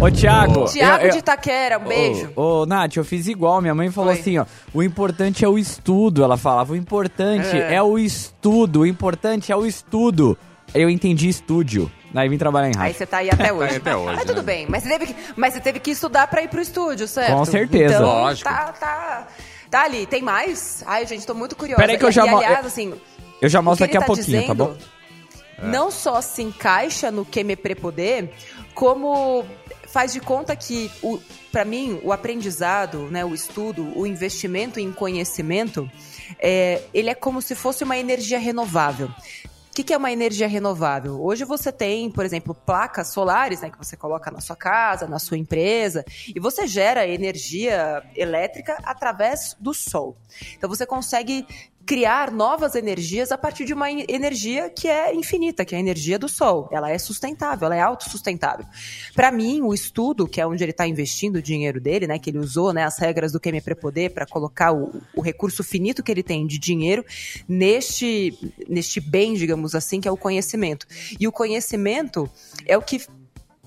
[0.01, 0.65] Ô, Thiago.
[0.65, 2.31] Tiago eu- eu- de Itaquera, um beijo.
[2.35, 3.61] Ô, ô, Nath, eu fiz igual.
[3.61, 4.19] Minha mãe falou Oi.
[4.19, 4.45] assim, ó.
[4.73, 6.23] O importante é o estudo.
[6.23, 7.75] Ela falava, o importante é.
[7.75, 7.81] É.
[7.83, 8.81] o estudo.
[8.81, 10.37] O importante é o estudo.
[10.73, 11.91] Eu entendi estúdio.
[12.15, 12.97] Aí vim trabalhar em Aí rádio.
[12.97, 13.71] você tá aí até hoje.
[13.71, 14.43] aí até hoje, Mas tudo né?
[14.43, 14.65] bem.
[14.67, 17.33] Mas você, teve que, mas você teve que estudar pra ir pro estúdio, certo?
[17.33, 17.95] Com certeza.
[17.95, 18.49] Então, Lógico.
[18.49, 19.27] Tá, tá,
[19.69, 20.05] tá ali.
[20.05, 20.83] Tem mais?
[20.87, 21.79] Ai, gente, tô muito curiosa.
[21.81, 22.93] Peraí que eu já e, mo- aliás, assim...
[23.41, 24.73] Eu já o mostro que daqui a ele pouquinho, tá bom?
[24.73, 28.29] dizendo Não só se encaixa no que me prepoder,
[28.73, 29.45] como
[29.91, 30.89] faz de conta que,
[31.51, 35.89] para mim, o aprendizado, né, o estudo, o investimento em conhecimento,
[36.39, 39.07] é, ele é como se fosse uma energia renovável.
[39.07, 41.21] O que, que é uma energia renovável?
[41.23, 45.17] Hoje você tem, por exemplo, placas solares, né, que você coloca na sua casa, na
[45.17, 50.17] sua empresa, e você gera energia elétrica através do sol.
[50.57, 51.47] Então você consegue
[51.85, 55.81] criar novas energias a partir de uma en- energia que é infinita, que é a
[55.81, 56.69] energia do sol.
[56.71, 58.65] Ela é sustentável, ela é autossustentável.
[59.15, 62.29] Para mim, o estudo, que é onde ele está investindo o dinheiro dele, né, que
[62.29, 66.11] ele usou né, as regras do QM Prepoder para colocar o, o recurso finito que
[66.11, 67.05] ele tem de dinheiro
[67.47, 70.87] neste, neste bem, digamos assim, que é o conhecimento.
[71.19, 72.29] E o conhecimento
[72.65, 73.01] é o que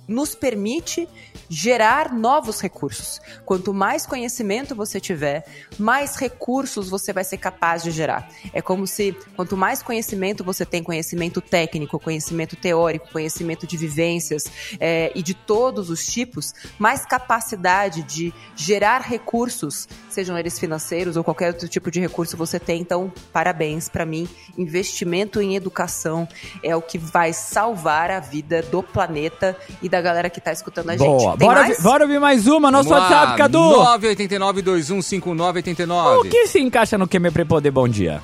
[0.07, 1.09] nos permite
[1.48, 3.20] gerar novos recursos.
[3.44, 5.44] Quanto mais conhecimento você tiver,
[5.78, 8.28] mais recursos você vai ser capaz de gerar.
[8.52, 14.44] É como se quanto mais conhecimento você tem, conhecimento técnico, conhecimento teórico, conhecimento de vivências
[14.80, 21.24] é, e de todos os tipos, mais capacidade de gerar recursos, sejam eles financeiros ou
[21.24, 22.80] qualquer outro tipo de recurso você tem.
[22.80, 24.28] Então, parabéns para mim.
[24.57, 26.28] Investimento em educação
[26.62, 30.90] é o que vai salvar a vida do planeta e da galera que tá escutando
[30.90, 31.34] a gente.
[31.38, 31.81] Tem Bora, mais?
[31.81, 32.70] bora ouvir mais uma.
[32.70, 33.59] Nosso Vamos lá, WhatsApp, Cadu.
[33.59, 36.18] 989-2159-89.
[36.20, 37.73] O que se encaixa no QM Prepoder?
[37.73, 38.23] Bom dia.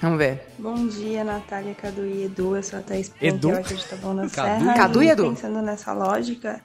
[0.00, 0.48] Vamos ver.
[0.58, 2.56] Bom dia, Natália, Cadu e Edu.
[2.56, 3.48] Eu sou a Thaís Edu?
[3.50, 4.64] Ponte, aqui de Taboão da Cadu?
[4.64, 4.74] Serra.
[4.74, 5.30] Cadu e Edu?
[5.30, 6.60] Pensando nessa lógica,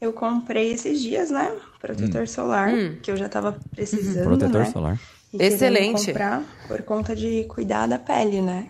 [0.00, 1.52] eu comprei esses dias, né?
[1.80, 2.70] Protetor solar,
[3.02, 4.70] que eu já tava precisando, Protetor né?
[4.70, 5.00] solar.
[5.32, 6.06] E Excelente.
[6.06, 8.66] comprar por conta de cuidar da pele, né?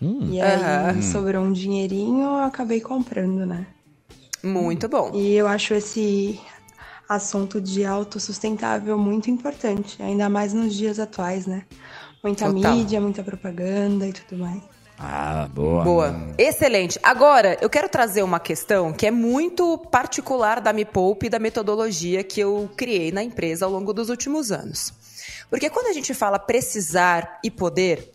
[0.00, 0.28] Hum.
[0.30, 1.02] E aí Aham.
[1.02, 3.66] sobrou um dinheirinho, eu acabei comprando, né?
[4.46, 5.10] Muito bom.
[5.14, 6.40] E eu acho esse
[7.08, 11.64] assunto de autossustentável muito importante, ainda mais nos dias atuais, né?
[12.22, 12.74] Muita Total.
[12.74, 14.62] mídia, muita propaganda e tudo mais.
[14.98, 15.84] Ah, boa.
[15.84, 16.14] Boa.
[16.38, 16.98] Excelente.
[17.02, 21.38] Agora, eu quero trazer uma questão que é muito particular da Me Poupe e da
[21.38, 24.92] metodologia que eu criei na empresa ao longo dos últimos anos.
[25.50, 28.10] Porque quando a gente fala precisar e poder,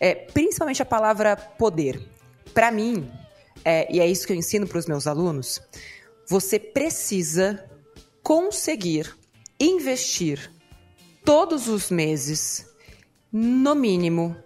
[0.00, 2.00] é, principalmente a palavra poder,
[2.52, 3.08] para mim,
[3.64, 5.60] é, e é isso que eu ensino para os meus alunos,
[6.28, 7.64] você precisa
[8.22, 9.14] conseguir
[9.58, 10.52] investir
[11.24, 12.66] todos os meses,
[13.32, 14.36] no mínimo,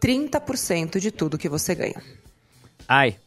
[0.00, 2.02] 30% de tudo que você ganha.
[2.88, 3.18] Ai.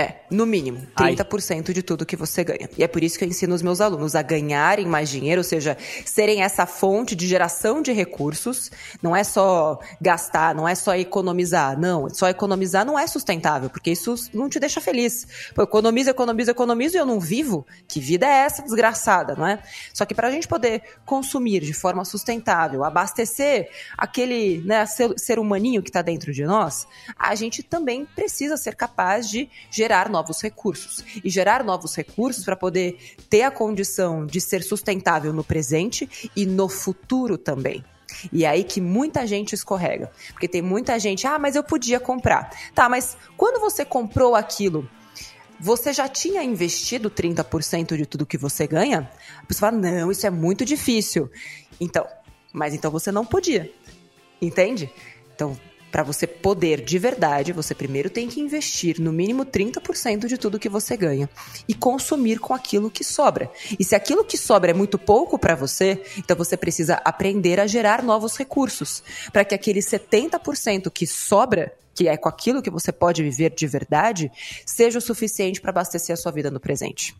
[0.00, 1.16] É, no mínimo, Ai.
[1.16, 2.70] 30% de tudo que você ganha.
[2.78, 5.44] E é por isso que eu ensino os meus alunos a ganharem mais dinheiro, ou
[5.44, 8.70] seja, serem essa fonte de geração de recursos.
[9.02, 11.76] Não é só gastar, não é só economizar.
[11.76, 15.26] Não, só economizar não é sustentável, porque isso não te deixa feliz.
[15.52, 17.66] Pô, economiza, economiza, economiza e eu não vivo.
[17.88, 19.60] Que vida é essa desgraçada, não é?
[19.92, 25.40] Só que para a gente poder consumir de forma sustentável, abastecer aquele né, ser, ser
[25.40, 26.86] humaninho que está dentro de nós,
[27.18, 31.04] a gente também precisa ser capaz de gerar novos recursos.
[31.24, 32.98] E gerar novos recursos para poder
[33.30, 37.84] ter a condição de ser sustentável no presente e no futuro também.
[38.32, 40.10] E é aí que muita gente escorrega.
[40.32, 42.50] Porque tem muita gente, ah, mas eu podia comprar.
[42.74, 44.88] Tá, mas quando você comprou aquilo,
[45.60, 49.10] você já tinha investido 30% de tudo que você ganha?
[49.42, 51.30] A pessoa fala, não, isso é muito difícil.
[51.80, 52.06] Então,
[52.52, 53.70] mas então você não podia.
[54.40, 54.90] Entende?
[55.34, 55.58] Então,
[55.90, 60.58] Para você poder de verdade, você primeiro tem que investir no mínimo 30% de tudo
[60.58, 61.28] que você ganha
[61.66, 63.50] e consumir com aquilo que sobra.
[63.78, 67.66] E se aquilo que sobra é muito pouco para você, então você precisa aprender a
[67.66, 72.92] gerar novos recursos para que aquele 70% que sobra, que é com aquilo que você
[72.92, 74.30] pode viver de verdade,
[74.66, 77.16] seja o suficiente para abastecer a sua vida no presente.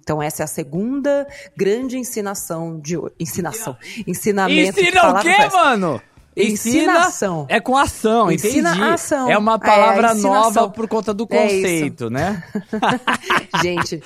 [0.00, 3.14] Então essa é a segunda grande ensinação de hoje.
[3.20, 3.76] Ensinação.
[4.06, 4.80] Ensinamento.
[4.80, 6.02] Ensina o quê, mano?
[6.34, 7.46] Ensinação.
[7.48, 8.82] É com ação, Ensina entendi.
[8.84, 9.30] a ação.
[9.30, 10.32] É uma É, palavra a ensinação.
[10.44, 12.42] nova por conta do É conceito, né?
[13.62, 14.02] Gente,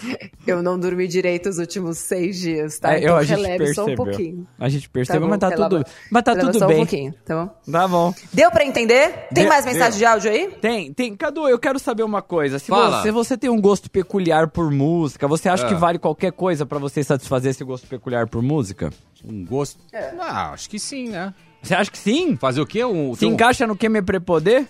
[0.47, 2.95] eu não dormi direito os últimos seis dias, tá?
[2.95, 4.05] É, então eu, a gente releve só um percebeu.
[4.05, 4.47] pouquinho.
[4.59, 6.77] A gente percebeu, bom, mas tá releva- tudo, mas tá tudo só bem.
[6.77, 7.73] um pouquinho, tá bom?
[7.73, 8.15] Tá bom.
[8.33, 9.09] Deu pra entender?
[9.33, 10.49] Tem Deu- mais mensagem de áudio aí?
[10.61, 11.17] Tem, tem.
[11.17, 12.59] Cadu, eu quero saber uma coisa.
[12.59, 13.01] Se Fala.
[13.03, 15.69] você, você tem um gosto peculiar por música, você acha Ah.
[15.69, 18.91] que vale qualquer coisa pra você satisfazer esse gosto peculiar por música?
[19.25, 19.79] Um gosto.
[19.93, 20.13] É.
[20.21, 21.33] Ah, acho que sim, né?
[21.67, 22.37] Você acha que sim?
[22.37, 22.85] Fazer o quê?
[22.85, 24.65] Um, Se um- encaixa no que me prepoder?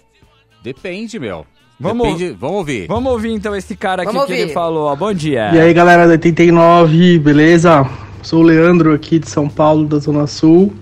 [0.63, 1.47] Depende, meu.
[1.79, 2.37] Vamos- Depende.
[2.41, 2.87] Vamos ouvir.
[2.89, 4.55] Vamos ouvir então esse cara aqui Vamos que ele ouvir.
[4.55, 4.87] falou.
[4.87, 4.97] ó.
[4.97, 5.51] Bom dia.
[5.53, 7.87] E aí galera da 89, beleza?
[8.23, 10.73] Sou o Leandro aqui de São Paulo, da Zona Sul.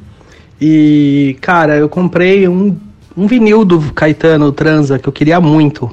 [0.60, 2.78] E, cara, eu comprei um,
[3.16, 5.90] um vinil do Caetano Transa que eu queria muito.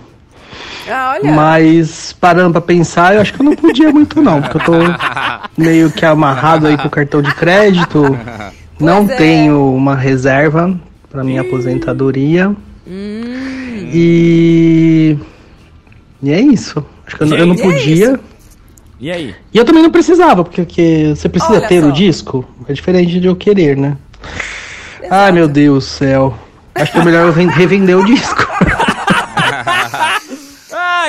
[0.87, 1.31] Ah, olha.
[1.33, 4.71] Mas, parando pra pensar, eu acho que eu não podia muito não, porque eu tô
[5.57, 8.03] meio que amarrado aí com o cartão de crédito.
[8.85, 9.15] Não é.
[9.15, 12.49] tenho uma reserva pra minha aposentadoria.
[12.87, 13.89] Hum.
[13.93, 15.17] E.
[16.23, 16.85] E é isso.
[17.05, 18.19] Acho que eu, não- eu não E é podia.
[18.99, 19.35] E aí?
[19.53, 21.87] E eu também não precisava, porque, porque você precisa Olha ter só.
[21.89, 22.45] o disco.
[22.67, 23.97] É diferente de eu querer, né?
[25.09, 26.37] Ai, meu Deus do céu.
[26.75, 28.47] Acho que é melhor eu ven- revender o disco.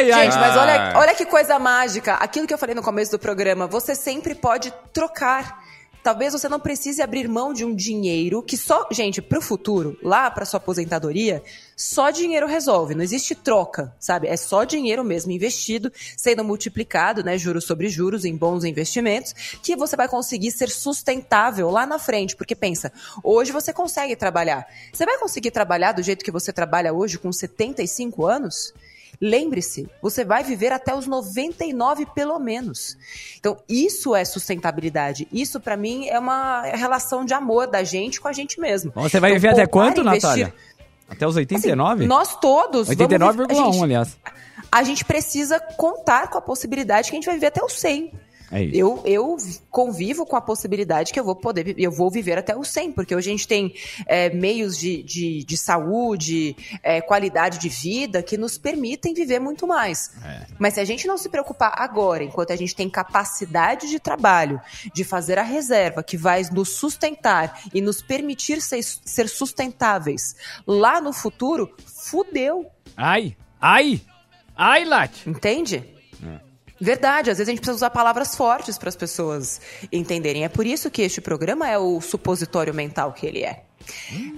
[0.04, 0.60] Gente, mas Ah.
[0.62, 2.14] olha, olha que coisa mágica.
[2.14, 5.61] Aquilo que eu falei no começo do programa, você sempre pode trocar.
[6.02, 10.28] Talvez você não precise abrir mão de um dinheiro que só, gente, pro futuro, lá
[10.30, 11.42] pra sua aposentadoria,
[11.76, 12.94] só dinheiro resolve.
[12.94, 14.26] Não existe troca, sabe?
[14.26, 19.76] É só dinheiro mesmo investido, sendo multiplicado, né, juros sobre juros em bons investimentos, que
[19.76, 22.34] você vai conseguir ser sustentável lá na frente.
[22.34, 24.66] Porque pensa, hoje você consegue trabalhar.
[24.92, 28.74] Você vai conseguir trabalhar do jeito que você trabalha hoje com 75 anos?
[29.24, 32.96] Lembre-se, você vai viver até os 99 pelo menos.
[33.38, 35.28] Então, isso é sustentabilidade.
[35.32, 38.90] Isso, pra mim, é uma relação de amor da gente com a gente mesmo.
[38.96, 40.54] Você vai Então, viver até quanto, investir- Natália?
[41.08, 42.00] Até os 89?
[42.02, 42.88] Assim, nós todos.
[42.88, 44.18] vamos viver- 89,1, a gente- aliás.
[44.72, 48.10] A gente precisa contar com a possibilidade que a gente vai viver até os 100.
[48.52, 48.76] É isso.
[48.76, 49.36] Eu, eu
[49.70, 53.14] convivo com a possibilidade que eu vou poder, eu vou viver até os 100, porque
[53.14, 53.74] hoje a gente tem
[54.06, 59.66] é, meios de, de, de saúde, é, qualidade de vida que nos permitem viver muito
[59.66, 60.12] mais.
[60.58, 64.60] Mas se a gente não se preocupar agora, enquanto a gente tem capacidade de trabalho,
[64.92, 70.36] de fazer a reserva que vai nos sustentar e nos permitir ser, ser sustentáveis
[70.66, 72.66] lá no futuro, fudeu.
[72.94, 74.02] Ai, ai,
[74.54, 75.28] ai, Lati.
[75.28, 75.91] Entende?
[76.82, 79.60] Verdade, às vezes a gente precisa usar palavras fortes para as pessoas
[79.92, 80.44] entenderem.
[80.44, 83.62] É por isso que este programa é o supositório mental que ele é.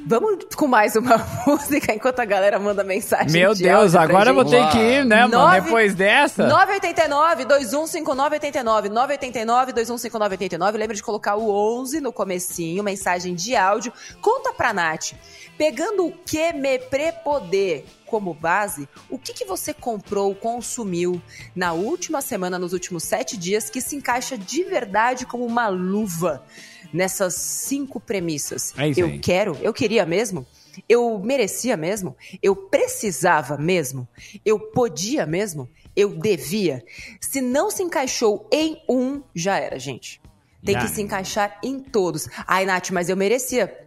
[0.07, 3.31] Vamos com mais uma música enquanto a galera manda mensagem.
[3.31, 5.39] Meu de Deus, agora eu vou ter que ir, né, mano?
[5.39, 6.47] Nove- Depois dessa.
[6.47, 13.93] 989 215989 989 215989 Lembra de colocar o 11 no comecinho, mensagem de áudio.
[14.21, 15.13] Conta pra Nath.
[15.59, 21.21] Pegando o que me prepoder como base, o que, que você comprou, consumiu
[21.55, 26.45] na última semana, nos últimos sete dias, que se encaixa de verdade como uma luva
[26.93, 28.73] nessas cinco premissas?
[28.77, 30.47] É eu quero, eu queria mesmo,
[30.89, 34.07] eu merecia mesmo, eu precisava mesmo,
[34.45, 36.85] eu podia mesmo, eu devia.
[37.21, 40.21] Se não se encaixou em um, já era, gente.
[40.65, 42.27] Tem Já que se encaixar em todos.
[42.47, 43.84] Ai, Nath, mas eu merecia.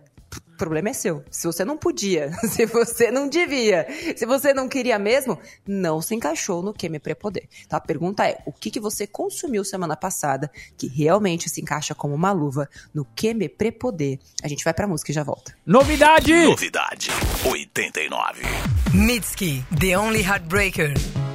[0.58, 1.24] O problema é seu.
[1.30, 6.16] Se você não podia, se você não devia, se você não queria mesmo, não se
[6.16, 7.48] encaixou no que me prepoder.
[7.64, 11.94] Então a pergunta é: o que, que você consumiu semana passada que realmente se encaixa
[11.94, 14.18] como uma luva no que me prepoder?
[14.42, 15.56] A gente vai pra música e já volta.
[15.64, 16.34] Novidade!
[16.34, 17.12] Novidade
[17.46, 18.42] 89.
[18.96, 21.27] Mitski, The Only Heartbreaker.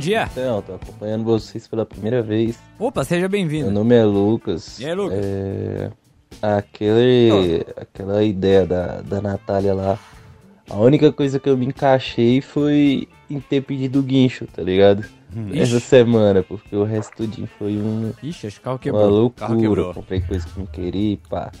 [0.00, 0.28] Dia.
[0.32, 2.58] Então, tô acompanhando vocês pela primeira vez.
[2.78, 3.70] Opa, seja Meu bem-vindo.
[3.70, 4.80] nome é Lucas.
[4.80, 5.18] E aí, Lucas?
[5.22, 5.90] É...
[6.42, 7.64] Aquele...
[7.76, 9.98] Aquela ideia da, da Natália lá.
[10.68, 15.04] A única coisa que eu me encaixei foi em ter pedido guincho, tá ligado?
[15.52, 15.80] Essa Ixi.
[15.80, 19.30] semana, porque o resto tudinho foi um, Ixi, acho que o carro uma quebrou.
[19.30, 19.68] Carro loucura.
[19.68, 19.94] quebrou.
[19.94, 21.52] Comprei coisa que não queria e pá.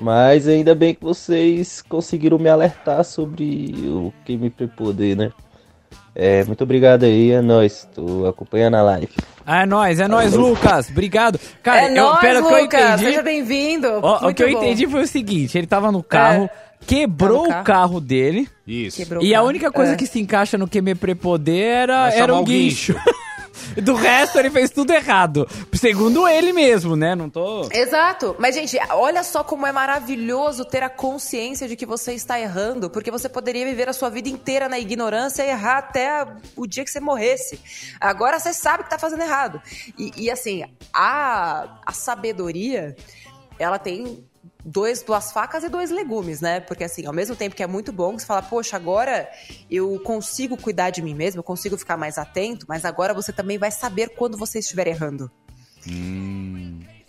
[0.00, 5.32] Mas ainda bem que vocês conseguiram me alertar sobre o que me prepoder, né?
[6.18, 7.86] É, muito obrigado aí, é nóis.
[7.94, 9.08] Tô acompanhando a live.
[9.44, 10.88] Ah, é nóis, é nóis, Lucas.
[10.88, 11.38] Obrigado.
[11.62, 12.80] Cara, é eu, nóis, pera, o que eu Lucas.
[12.82, 13.04] entendi.
[13.04, 13.88] Seja bem-vindo.
[13.98, 14.58] O Muito que eu bom.
[14.64, 16.48] entendi foi o seguinte: ele tava no carro,
[16.86, 18.48] quebrou Tá no o carro dele.
[18.66, 18.96] Isso.
[18.96, 19.48] Quebrou o E a carro.
[19.48, 19.96] única coisa É.
[19.96, 22.96] que se encaixa no que me prepoder era, um o guincho.
[23.82, 25.48] Do resto, ele fez tudo errado.
[25.74, 27.14] Segundo ele mesmo, né?
[27.14, 27.68] Não tô.
[27.72, 28.36] Exato.
[28.38, 32.90] Mas, gente, olha só como é maravilhoso ter a consciência de que você está errando,
[32.90, 36.26] porque você poderia viver a sua vida inteira na ignorância e errar até
[36.56, 37.60] o dia que você morresse.
[38.00, 39.60] Agora você sabe que está fazendo errado.
[39.98, 42.96] E, e, assim, a, a sabedoria,
[43.58, 44.24] ela tem
[44.66, 46.58] dois, duas facas e dois legumes, né?
[46.58, 49.30] Porque assim, ao mesmo tempo que é muito bom, você fala, poxa, agora
[49.70, 53.56] eu consigo cuidar de mim mesmo, eu consigo ficar mais atento, mas agora você também
[53.56, 55.30] vai saber quando você estiver errando.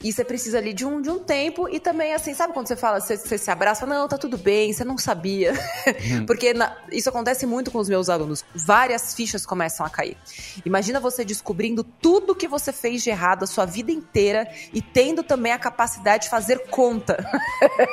[0.07, 2.77] E você precisa ali de um, de um tempo e também, assim, sabe quando você
[2.77, 5.53] fala, você, você se abraça, fala, não, tá tudo bem, você não sabia.
[6.25, 8.45] Porque na- isso acontece muito com os meus alunos.
[8.55, 10.15] Várias fichas começam a cair.
[10.65, 15.23] Imagina você descobrindo tudo que você fez de errado a sua vida inteira e tendo
[15.23, 17.17] também a capacidade de fazer conta.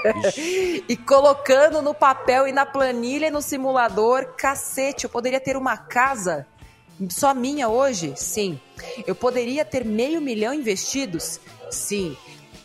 [0.89, 5.77] e colocando no papel e na planilha e no simulador, cacete, eu poderia ter uma
[5.77, 6.47] casa
[7.11, 8.15] só minha hoje?
[8.17, 8.61] Sim.
[9.05, 11.41] Eu poderia ter meio milhão investidos?
[11.71, 12.17] Sim.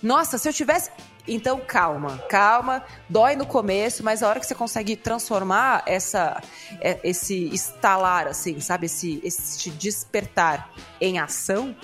[0.02, 0.90] Nossa, se eu tivesse.
[1.28, 2.84] Então, calma, calma.
[3.08, 6.42] Dói no começo, mas a hora que você consegue transformar essa,
[6.82, 8.88] é, esse estalar, assim, sabe?
[8.88, 11.76] Esse, esse despertar em ação.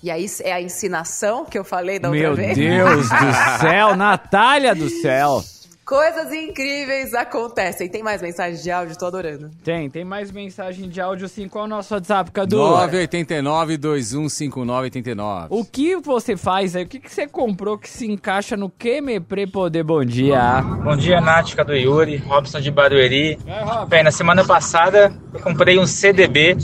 [0.00, 2.56] E aí é a ensinação que eu falei da Meu outra vez.
[2.56, 5.42] Deus do céu, Natália do céu.
[5.88, 7.88] Coisas incríveis acontecem.
[7.88, 8.98] Tem mais mensagem de áudio?
[8.98, 9.48] Tô adorando.
[9.64, 11.48] Tem, tem mais mensagem de áudio sim.
[11.48, 12.58] Qual é o nosso WhatsApp, Cadu?
[12.58, 15.46] 989-2159-89.
[15.48, 16.84] O que você faz aí?
[16.84, 19.82] O que, que você comprou que se encaixa no que me prepoder?
[19.82, 20.60] Bom dia.
[20.60, 23.38] Bom dia, Nática do Yuri, Robson de Barueri.
[23.88, 26.58] Bem, na semana passada eu comprei um CDB,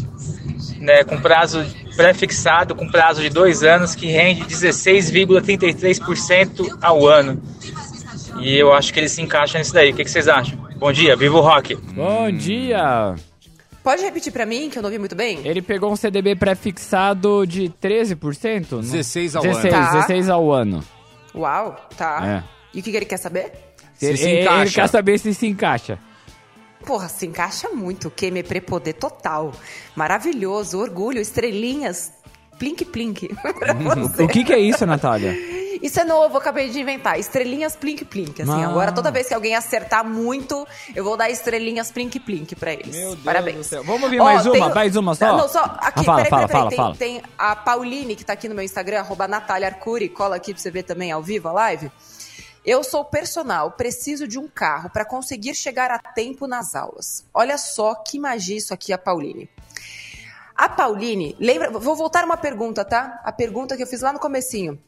[0.80, 1.64] né, com prazo
[1.96, 7.40] pré-fixado, com prazo de dois anos, que rende 16,33% ao ano.
[8.40, 9.90] E eu acho que ele se encaixa nisso daí.
[9.92, 10.58] O que, que vocês acham?
[10.76, 11.74] Bom dia, viva o rock!
[11.74, 13.14] Bom dia.
[13.82, 15.40] Pode repetir pra mim, que eu não ouvi muito bem?
[15.44, 18.72] Ele pegou um CDB pré-fixado de 13%?
[18.72, 18.80] não?
[18.80, 19.84] 16 ao 16, ano.
[19.84, 19.92] Tá.
[19.92, 20.84] 16 ao ano.
[21.34, 22.42] Uau, tá.
[22.44, 22.54] É.
[22.72, 23.52] E o que que ele quer saber?
[23.94, 24.62] Se ele, se encaixa.
[24.62, 25.98] ele quer saber se se encaixa.
[26.84, 28.10] Porra, se encaixa muito.
[28.10, 29.52] Que me prepoder total.
[29.94, 30.78] Maravilhoso.
[30.78, 32.12] Orgulho, estrelinhas.
[32.58, 33.28] Plink, plink.
[33.58, 34.22] pra você.
[34.22, 35.34] O que, que é isso, Natália?
[35.82, 37.18] Isso é novo, eu acabei de inventar.
[37.18, 38.40] Estrelinhas plink plink.
[38.40, 38.68] Assim, Ah.
[38.68, 42.94] agora toda vez que alguém acertar muito, eu vou dar estrelinhas plink plink pra eles.
[42.94, 43.56] Meu Deus Parabéns.
[43.58, 43.84] do céu.
[43.84, 44.68] Vamos ouvir mais uma?
[44.74, 45.36] Mais uma só?
[45.36, 45.62] Não, só.
[45.78, 46.96] Aqui, Ah, fala, peraí, fala, peraí, fala, tem, fala.
[46.96, 50.62] tem a Pauline, que tá aqui no meu Instagram, arroba Natália Arcuri, cola aqui pra
[50.62, 51.90] você ver também ao vivo a live.
[52.64, 57.26] Eu sou personal, preciso de um carro para conseguir chegar a tempo nas aulas.
[57.34, 59.50] Olha só que magia isso aqui, a Pauline.
[60.54, 63.20] A Pauline, lembra, vou voltar uma pergunta, tá?
[63.24, 64.78] A pergunta que eu fiz lá no comecinho.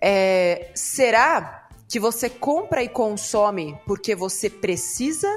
[0.00, 5.28] É, será que você compra e consome porque você precisa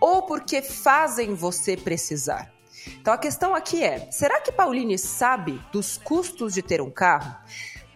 [0.00, 2.52] ou porque fazem você precisar?
[3.00, 7.34] Então a questão aqui é: será que Pauline sabe dos custos de ter um carro?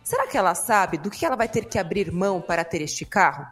[0.02, 3.04] Será que ela sabe do que ela vai ter que abrir mão para ter este
[3.04, 3.46] carro?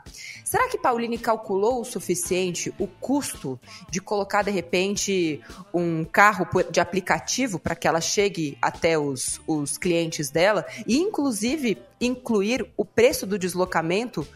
[0.48, 5.42] Será que Pauline calculou o suficiente o custo de colocar de repente
[5.74, 11.76] um carro de aplicativo para que ela chegue até os, os clientes dela e, inclusive,
[12.00, 14.26] incluir o preço do deslocamento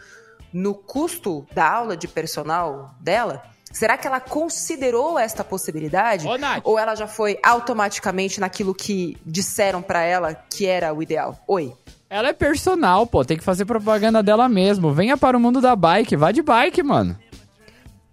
[0.53, 3.43] no custo da aula de personal dela?
[3.73, 6.29] Será que ela considerou esta possibilidade?
[6.29, 6.37] Ô.
[6.63, 11.43] Ou ela já foi automaticamente naquilo que disseram para ela que era o ideal?
[11.49, 11.73] Oi.
[12.15, 13.25] Ela é personal, pô.
[13.25, 14.93] Tem que fazer propaganda dela mesmo.
[14.93, 16.15] Venha para o mundo da bike.
[16.15, 17.17] Vai de bike, mano.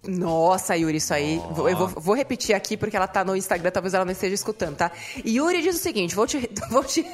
[0.07, 1.41] Nossa, Yuri, isso aí.
[1.51, 4.33] vou- Eu vou, vou repetir aqui porque ela tá no Instagram, talvez ela não esteja
[4.33, 4.89] escutando, tá?
[5.25, 7.05] Yuri diz o seguinte: vou te, vou te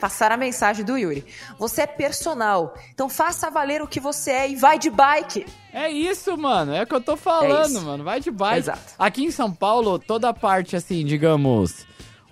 [0.00, 1.24] passar a mensagem do Yuri.
[1.58, 5.44] Você é personal, então faça valer o que você é e vai de bike.
[5.72, 6.72] É isso, mano.
[6.72, 7.82] É o que eu tô É falando, isso.
[7.82, 8.04] mano.
[8.04, 8.58] Vai de bike.
[8.60, 8.94] Exato.
[8.96, 11.84] Aqui em São Paulo, toda a parte, assim, digamos,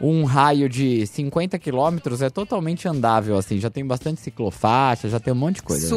[0.02, 3.60] um raio de 50 quilômetros é totalmente andável, assim.
[3.60, 5.84] Já tem bastante ciclofaixa, já tem um monte de coisa.
[5.84, 5.88] né?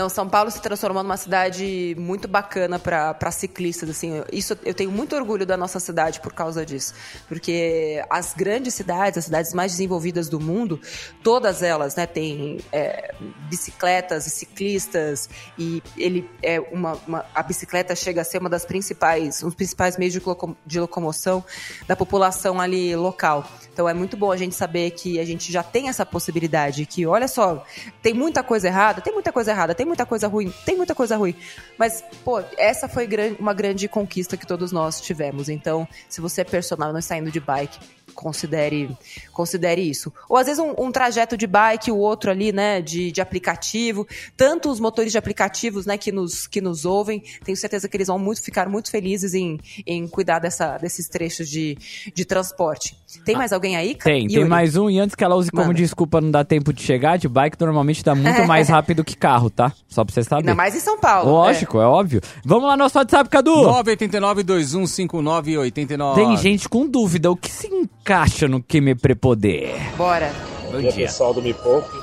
[0.00, 4.22] Não, São Paulo se transformou numa cidade muito bacana para ciclistas, assim.
[4.32, 6.94] Isso eu tenho muito orgulho da nossa cidade por causa disso,
[7.28, 10.80] porque as grandes cidades, as cidades mais desenvolvidas do mundo,
[11.22, 13.14] todas elas, né, têm é,
[13.50, 15.28] bicicletas e ciclistas
[15.58, 19.54] e ele é uma, uma- a bicicleta chega a ser uma das principais, um dos
[19.54, 20.18] principais meios
[20.66, 21.44] de locomoção
[21.86, 23.46] da população ali local.
[23.80, 27.06] Então é muito bom a gente saber que a gente já tem essa possibilidade, que
[27.06, 27.64] olha só,
[28.02, 31.16] tem muita coisa errada, tem muita coisa errada, tem muita coisa ruim, tem muita coisa
[31.16, 31.34] ruim.
[31.78, 33.08] Mas, pô, essa foi
[33.38, 35.48] uma grande conquista que todos nós tivemos.
[35.48, 37.78] Então, se você é personal e não está indo de bike,
[38.20, 38.90] considere,
[39.32, 40.12] considere isso.
[40.28, 44.06] Ou às vezes um, um trajeto de bike, o outro ali, né, de, de aplicativo.
[44.36, 48.08] Tanto os motores de aplicativos, né, que nos, que nos ouvem, tenho certeza que eles
[48.08, 51.78] vão muito ficar muito felizes em, em cuidar dessa, desses trechos de,
[52.14, 52.96] de transporte.
[53.24, 53.94] Tem mais alguém aí?
[53.94, 54.48] Tem, tem Yuri?
[54.48, 54.90] mais um.
[54.90, 55.78] E antes que ela use como Manda.
[55.78, 59.50] desculpa não dar tempo de chegar, de bike normalmente dá muito mais rápido que carro,
[59.50, 59.72] tá?
[59.88, 60.42] Só pra você saber.
[60.42, 61.30] Ainda mais em São Paulo.
[61.30, 61.84] Lógico, é.
[61.84, 62.20] óbvio.
[62.44, 63.50] Vamos lá, nosso WhatsApp, Cadu.
[63.50, 66.14] 989-2159-89.
[66.14, 67.30] Tem gente com dúvida.
[67.30, 67.70] O que se
[68.10, 69.72] encaixa no que me prepoder?
[69.96, 70.32] Bora.
[70.64, 71.06] Bom dia, dia.
[71.06, 71.96] pessoal do Me Poupe.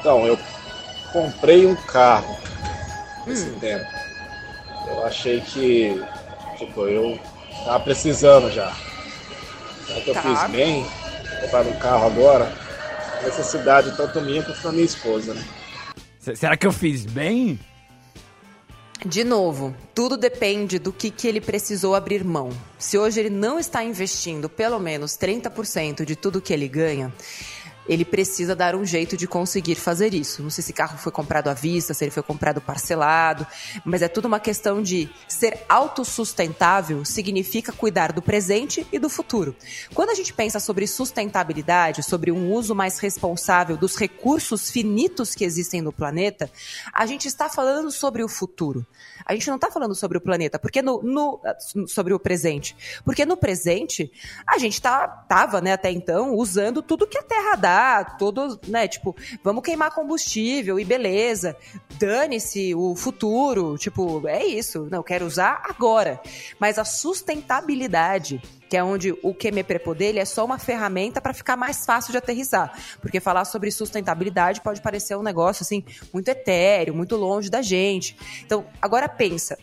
[0.00, 0.36] Então, eu
[1.12, 2.36] comprei um carro
[3.24, 3.84] nesse tempo.
[4.88, 6.02] Eu achei que,
[6.58, 7.16] tipo, eu
[7.64, 8.72] tava precisando já.
[9.86, 10.22] Será que eu Tá.
[10.22, 10.84] fiz bem?
[11.42, 12.52] Comprar um carro agora?
[13.22, 15.44] Necessidade tanto minha quanto da minha esposa, né?
[16.18, 17.56] Será que eu fiz bem?
[19.04, 22.50] De novo, tudo depende do que, que ele precisou abrir mão.
[22.78, 27.12] Se hoje ele não está investindo pelo menos 30% de tudo que ele ganha,
[27.88, 30.42] ele precisa dar um jeito de conseguir fazer isso.
[30.42, 33.46] Não sei se esse carro foi comprado à vista, se ele foi comprado parcelado,
[33.84, 39.54] mas é tudo uma questão de ser autossustentável significa cuidar do presente e do futuro.
[39.94, 45.44] Quando a gente pensa sobre sustentabilidade, sobre um uso mais responsável dos recursos finitos que
[45.44, 46.50] existem no planeta,
[46.92, 48.86] a gente está falando sobre o futuro.
[49.26, 51.40] A gente não está falando sobre o planeta, porque no, no-
[51.86, 52.76] sobre o presente.
[53.04, 54.12] Porque no presente,
[54.46, 57.73] a gente tá, tava, né, até então, usando tudo que a Terra dá,
[58.18, 61.56] todo, né, tipo, vamos queimar combustível e beleza.
[61.98, 64.88] Dane-se o futuro, tipo, é isso.
[64.90, 66.20] Não, eu quero usar agora.
[66.58, 71.34] Mas a sustentabilidade, que é onde o que me prepoder, é só uma ferramenta para
[71.34, 72.72] ficar mais fácil de aterrissar.
[73.00, 78.16] Porque falar sobre sustentabilidade pode parecer um negócio assim muito etéreo, muito longe da gente.
[78.44, 79.56] Então, agora pensa,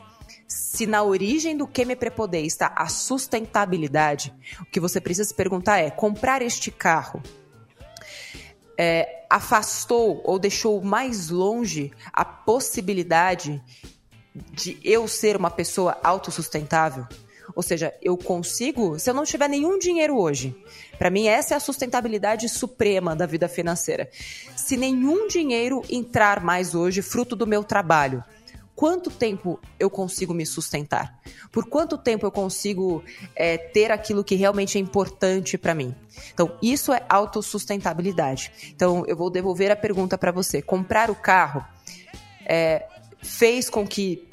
[0.47, 5.33] se na origem do que me prepoder está a sustentabilidade, o que você precisa se
[5.33, 7.21] perguntar é: comprar este carro
[8.83, 13.61] é, afastou ou deixou mais longe a possibilidade
[14.53, 17.05] de eu ser uma pessoa autossustentável?
[17.55, 20.55] Ou seja, eu consigo, se eu não tiver nenhum dinheiro hoje,
[20.97, 24.09] para mim essa é a sustentabilidade suprema da vida financeira.
[24.55, 28.23] Se nenhum dinheiro entrar mais hoje, fruto do meu trabalho,
[28.81, 31.21] quanto tempo eu consigo me sustentar?
[31.51, 33.03] Por quanto tempo eu consigo
[33.35, 35.93] é, ter aquilo que realmente é importante para mim?
[36.33, 38.51] Então, isso é autossustentabilidade.
[38.75, 40.63] Então, eu vou devolver a pergunta para você.
[40.63, 41.63] Comprar o carro
[42.43, 42.87] é,
[43.21, 44.27] fez com que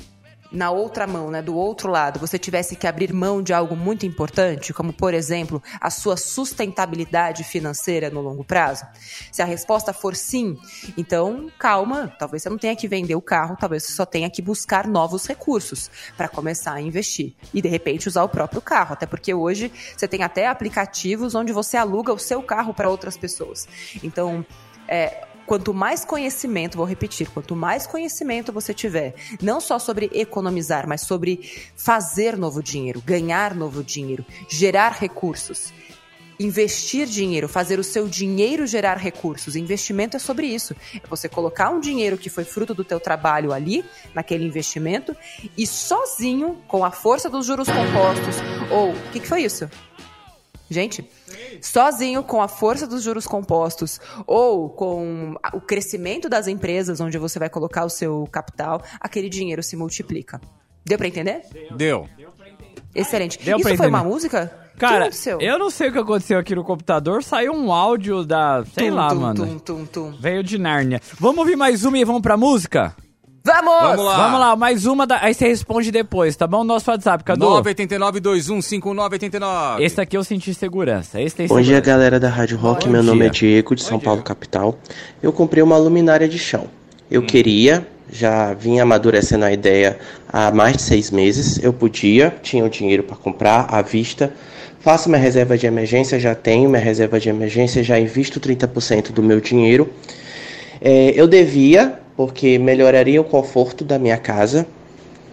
[0.50, 4.06] na outra mão, né, do outro lado, você tivesse que abrir mão de algo muito
[4.06, 8.86] importante, como, por exemplo, a sua sustentabilidade financeira no longo prazo?
[9.30, 10.58] Se a resposta for sim,
[10.96, 14.40] então calma, talvez você não tenha que vender o carro, talvez você só tenha que
[14.40, 19.06] buscar novos recursos para começar a investir e de repente usar o próprio carro, até
[19.06, 23.68] porque hoje você tem até aplicativos onde você aluga o seu carro para outras pessoas.
[24.02, 24.44] Então,
[24.88, 30.86] é, quanto mais conhecimento, vou repetir, quanto mais conhecimento você tiver, não só sobre economizar,
[30.86, 31.40] mas sobre
[31.74, 35.72] fazer novo dinheiro, ganhar novo dinheiro, gerar recursos.
[36.38, 39.56] Investir dinheiro, fazer o seu dinheiro gerar recursos.
[39.56, 40.76] Investimento é sobre isso.
[40.94, 43.84] É você colocar um dinheiro que foi fruto do teu trabalho ali,
[44.14, 45.16] naquele investimento,
[45.56, 48.36] e sozinho, com a força dos juros compostos,
[48.70, 48.90] ou...
[48.90, 49.68] O que, que foi isso?
[50.70, 51.08] Gente,
[51.62, 57.38] sozinho com a força dos juros compostos ou com o crescimento das empresas onde você
[57.38, 60.40] vai colocar o seu capital, aquele dinheiro se multiplica.
[60.84, 61.42] Deu pra entender?
[61.76, 62.08] Deu.
[62.94, 63.38] Excelente.
[63.42, 64.68] Deu Isso foi uma música?
[64.78, 65.10] Cara,
[65.40, 67.22] eu não sei o que aconteceu aqui no computador.
[67.24, 68.64] Saiu um áudio da.
[68.74, 69.46] Sei Tum, lá, tum, mano.
[69.46, 70.16] tum, tum, tum.
[70.20, 71.00] Veio de Nárnia.
[71.18, 72.94] Vamos ouvir mais uma e vamos pra música?
[73.48, 73.80] Vamos!
[73.80, 74.16] Vamos lá.
[74.18, 75.22] Vamos lá, mais uma, da...
[75.22, 76.62] aí você responde depois, tá bom?
[76.62, 77.46] Nosso WhatsApp, Cadu.
[77.62, 79.80] 989-215989.
[79.80, 81.18] Esse aqui eu senti segurança.
[81.18, 82.84] Esse tem Bom dia, galera da Rádio Rock.
[82.84, 83.52] Bom Meu nome é dia.
[83.52, 84.78] Diego, de São Paulo, capital.
[85.22, 86.66] Eu comprei uma luminária de chão.
[87.10, 89.98] Eu queria, já vinha amadurecendo a ideia
[90.30, 91.58] há mais de seis meses.
[91.62, 94.30] Eu podia, tinha o dinheiro para comprar à vista.
[94.78, 99.22] Faço minha reserva de emergência, já tenho minha reserva de emergência, já invisto 30% do
[99.22, 99.88] meu dinheiro.
[100.82, 104.66] É, eu devia porque melhoraria o conforto da minha casa.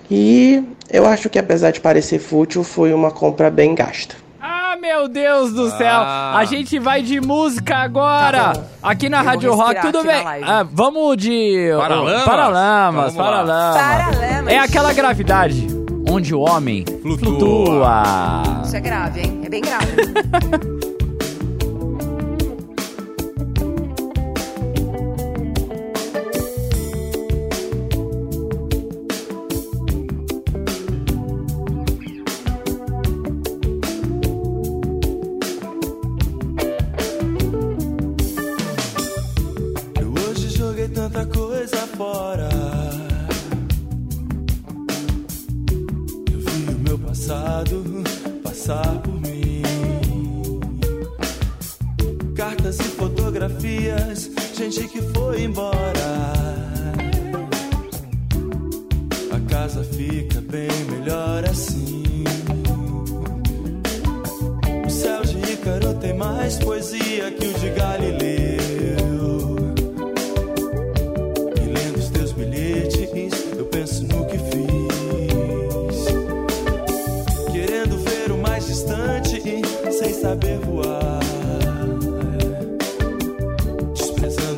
[0.09, 4.15] E eu acho que apesar de parecer fútil, foi uma compra bem gasta.
[4.39, 5.87] Ah, meu Deus do céu!
[5.89, 6.37] Ah.
[6.37, 8.53] A gente vai de música agora!
[8.53, 10.23] Tá aqui na Eu Rádio Rock, tudo bem?
[10.43, 11.71] Ah, vamos de.
[11.75, 12.23] Paralamas?
[12.23, 13.77] Paralamas, Então, vamos paralamas.
[13.77, 14.53] Paralamas.
[14.53, 15.67] É aquela gravidade
[16.07, 17.25] onde o homem Flutua.
[17.25, 18.03] flutua.
[18.63, 19.41] Isso é grave, hein?
[19.43, 20.75] É bem grave.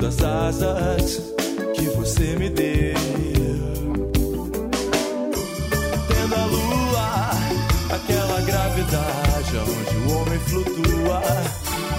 [0.07, 1.21] As asas
[1.75, 2.95] que você me deu.
[6.07, 7.31] Tendo a lua,
[7.93, 11.21] aquela gravidade onde o homem flutua.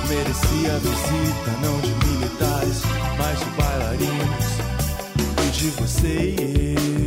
[0.08, 2.82] Merecia a visita, não de militares,
[3.18, 4.46] mas de bailarinos
[5.46, 6.97] e de você e eu.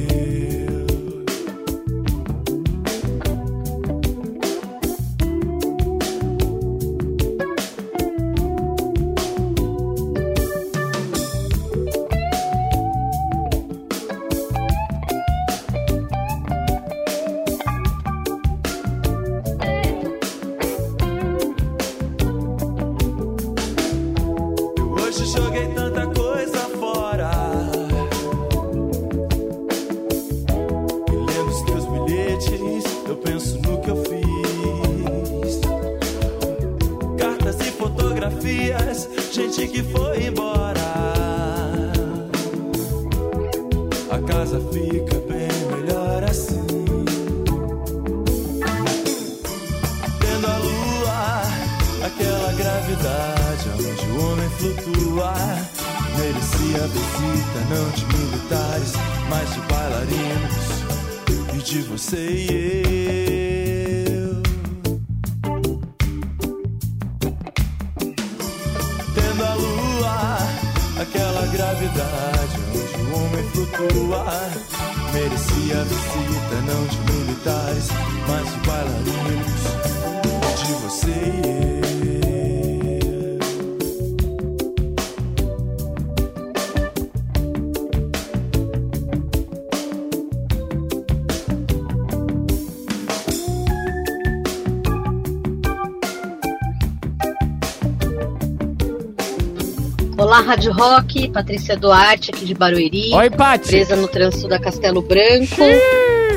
[100.31, 103.11] Olá, Rádio Rock, Patrícia Duarte aqui de Barueri.
[103.13, 103.67] Oi, Pati.
[103.67, 105.61] Presa no trânsito da Castelo Branco.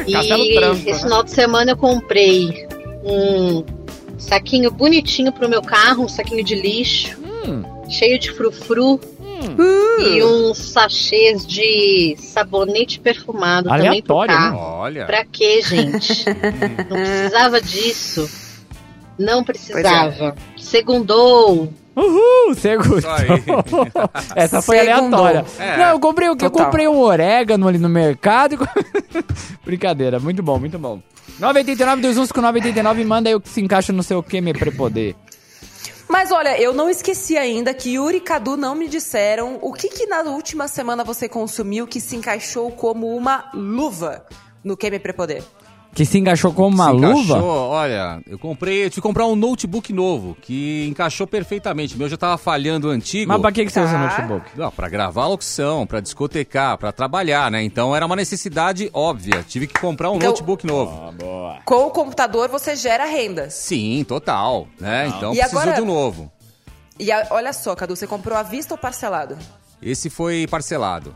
[0.04, 0.98] e Castelo Branco, esse né?
[0.98, 2.66] final de semana eu comprei
[3.04, 3.64] um
[4.18, 7.16] saquinho bonitinho pro meu carro, um saquinho de lixo,
[7.46, 7.62] Hum.
[7.88, 8.98] cheio de frufru.
[10.00, 14.40] E uns sachês de sabonete perfumado também pro Aleatório, né?
[14.40, 14.58] carro.
[14.80, 15.06] Olha.
[15.06, 16.24] Pra quê, gente?
[16.90, 18.28] Não precisava disso.
[19.16, 20.34] Não precisava.
[20.58, 21.72] Segundou.
[21.96, 23.06] Uhul, segundo.
[24.34, 25.20] Essa foi Segundou.
[25.26, 25.44] aleatória.
[25.58, 25.76] É.
[25.78, 26.44] Não, eu comprei o que?
[26.44, 28.58] Eu comprei um orégano ali no mercado.
[29.64, 31.00] Brincadeira, muito bom, muito bom.
[31.38, 35.14] 989 21 com 989 manda aí o que se encaixa no seu que me prepoder.
[36.08, 39.88] Mas olha, eu não esqueci ainda que Yuri e Cadu não me disseram o que,
[39.88, 44.24] que na última semana você consumiu que se encaixou como uma luva
[44.62, 45.42] no Que Me Prepoder.
[45.94, 47.22] Que se encaixou como uma Se luva?
[47.22, 51.94] encaixou, olha, eu comprei, eu tive que comprar um notebook novo, que encaixou perfeitamente.
[51.94, 53.28] O meu já tava falhando o antigo.
[53.30, 53.98] Mas pra que, que você usa Tá.
[53.98, 54.50] notebook?
[54.56, 57.62] Não, pra gravar a locução, pra discotecar, pra trabalhar, né?
[57.62, 59.44] Então era uma necessidade óbvia.
[59.48, 61.14] Tive que comprar um Então- notebook novo.
[61.64, 63.48] Com o computador você gera renda.
[63.48, 65.06] Sim, total, né?
[65.06, 66.32] Então E precisou agora- de um novo.
[66.98, 69.38] E a- olha só, Cadu, você comprou à vista ou parcelado?
[69.80, 71.14] Esse foi parcelado.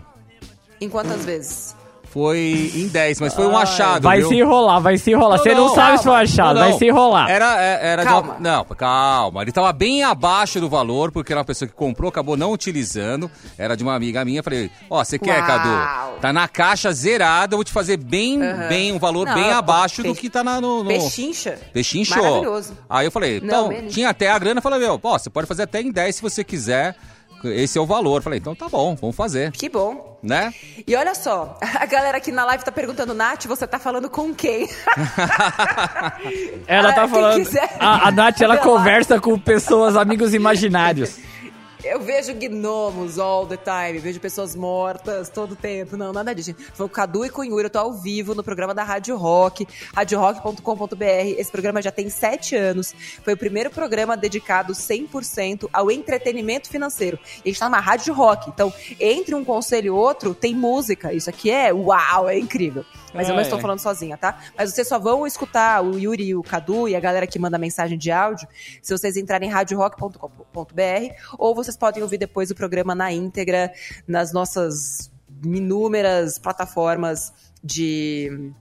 [0.80, 1.74] Em quantas vezes?
[2.10, 4.28] Foi em 10, mas foi um achado, Vai viu?
[4.28, 5.38] se enrolar, vai se enrolar.
[5.38, 6.68] Você não, sabe se foi achado, Não, não.
[6.70, 7.30] vai se enrolar.
[7.30, 8.32] Era, é- era de Calma.
[8.34, 9.42] uma- não, calma.
[9.42, 13.30] Ele tava bem abaixo do valor, porque era uma pessoa que comprou, acabou não utilizando.
[13.58, 14.42] Era de uma amiga minha.
[14.42, 15.46] Falei, ó, você quer, Uau.
[15.46, 16.20] Cadu?
[16.20, 18.68] Tá na caixa zerada, eu vou te fazer bem, Aham.
[18.68, 20.88] bem, um valor Não, bem abaixo do que tá na, no, no...
[20.88, 21.58] Pechincha.
[21.72, 22.22] Pechinchou.
[22.22, 22.76] Maravilhoso.
[22.88, 25.46] Aí eu falei, Não, então, tinha até a grana, eu falei, meu, ó, você pode
[25.46, 26.96] fazer até em 10 se você quiser.
[27.44, 28.22] Esse é o valor.
[28.22, 29.52] Falei, então tá bom, vamos fazer.
[29.52, 30.18] Que bom.
[30.22, 30.52] Né?
[30.86, 34.34] E olha só, a galera aqui na live tá perguntando, Nath, você tá falando com
[34.34, 34.68] quem?
[36.66, 37.36] Ela Ah, tá quem falando.
[37.36, 41.18] quiser A, a Nath, ela conversa com pessoas, amigos imaginários.
[41.84, 45.96] Eu vejo gnomos all the time, vejo pessoas mortas todo tempo.
[45.96, 46.52] Não, nada disso.
[46.74, 51.04] Foi o Cadu e Yuri, eu tô ao vivo no programa da Rádio Rock, radiorock.com.br.
[51.38, 52.92] Esse programa já tem sete anos.
[53.22, 57.16] Foi o primeiro programa dedicado 100% ao entretenimento financeiro.
[57.44, 61.12] E a gente tá numa Rádio Rock, então entre um conselho e outro tem música.
[61.12, 62.84] Isso aqui é uau, é incrível.
[63.14, 63.44] Mas eu não É.
[63.44, 64.38] estou falando sozinha, tá?
[64.56, 67.56] Mas vocês só vão escutar o Yuri e o Cadu e a galera que manda
[67.58, 68.46] mensagem de áudio
[68.82, 73.72] se vocês entrarem em radiorock.com.br ou vocês podem ouvir depois o programa na íntegra
[74.06, 75.10] nas nossas
[75.44, 77.32] inúmeras plataformas
[77.62, 78.52] de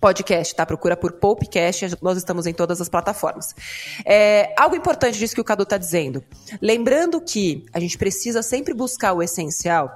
[0.00, 0.66] podcast, tá?
[0.66, 3.54] Procura por Popcast, nós estamos em todas as plataformas.
[4.04, 6.22] É, algo importante disso que o Cadu tá dizendo.
[6.60, 9.90] Lembrando que a gente precisa sempre buscar o essencial.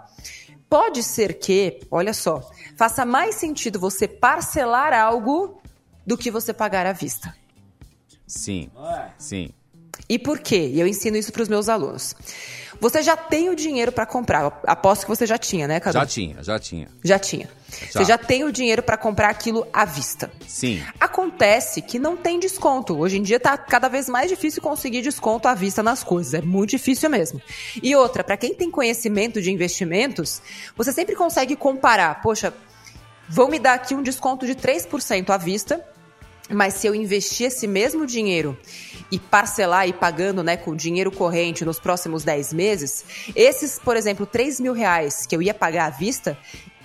[0.69, 2.49] Pode ser que, olha só,
[2.79, 5.61] faça mais sentido você parcelar algo
[6.07, 7.35] do que você pagar à vista.
[8.25, 8.71] Sim,
[9.19, 9.51] sim.
[10.09, 10.71] E por quê?
[10.73, 12.15] E eu ensino isso para os meus alunos.
[12.81, 14.61] Você já tem o dinheiro para comprar.
[14.65, 15.99] Aposto que você já tinha, né, Cadu?
[15.99, 16.89] Já tinha, já tinha.
[17.03, 17.51] Já tinha.
[17.91, 18.01] Já.
[18.01, 20.31] Você já tem o dinheiro para comprar aquilo à vista.
[20.47, 20.81] Sim.
[21.01, 22.97] Acontece que não tem desconto.
[22.97, 26.35] Hoje em dia tá cada vez mais difícil conseguir desconto à vista nas coisas.
[26.35, 27.43] É muito difícil mesmo.
[27.83, 30.41] E outra, para quem tem conhecimento de investimentos,
[30.77, 32.23] você sempre consegue comparar.
[32.23, 32.55] Poxa,
[33.29, 35.85] vão me dar aqui um desconto de 3% à vista.
[36.51, 38.59] Mas se eu investir esse mesmo dinheiro
[39.13, 43.05] e parcelar e pagando né, com dinheiro corrente nos próximos 10 meses,
[43.37, 46.39] esses, por exemplo, 3 mil reais que eu ia pagar à vista,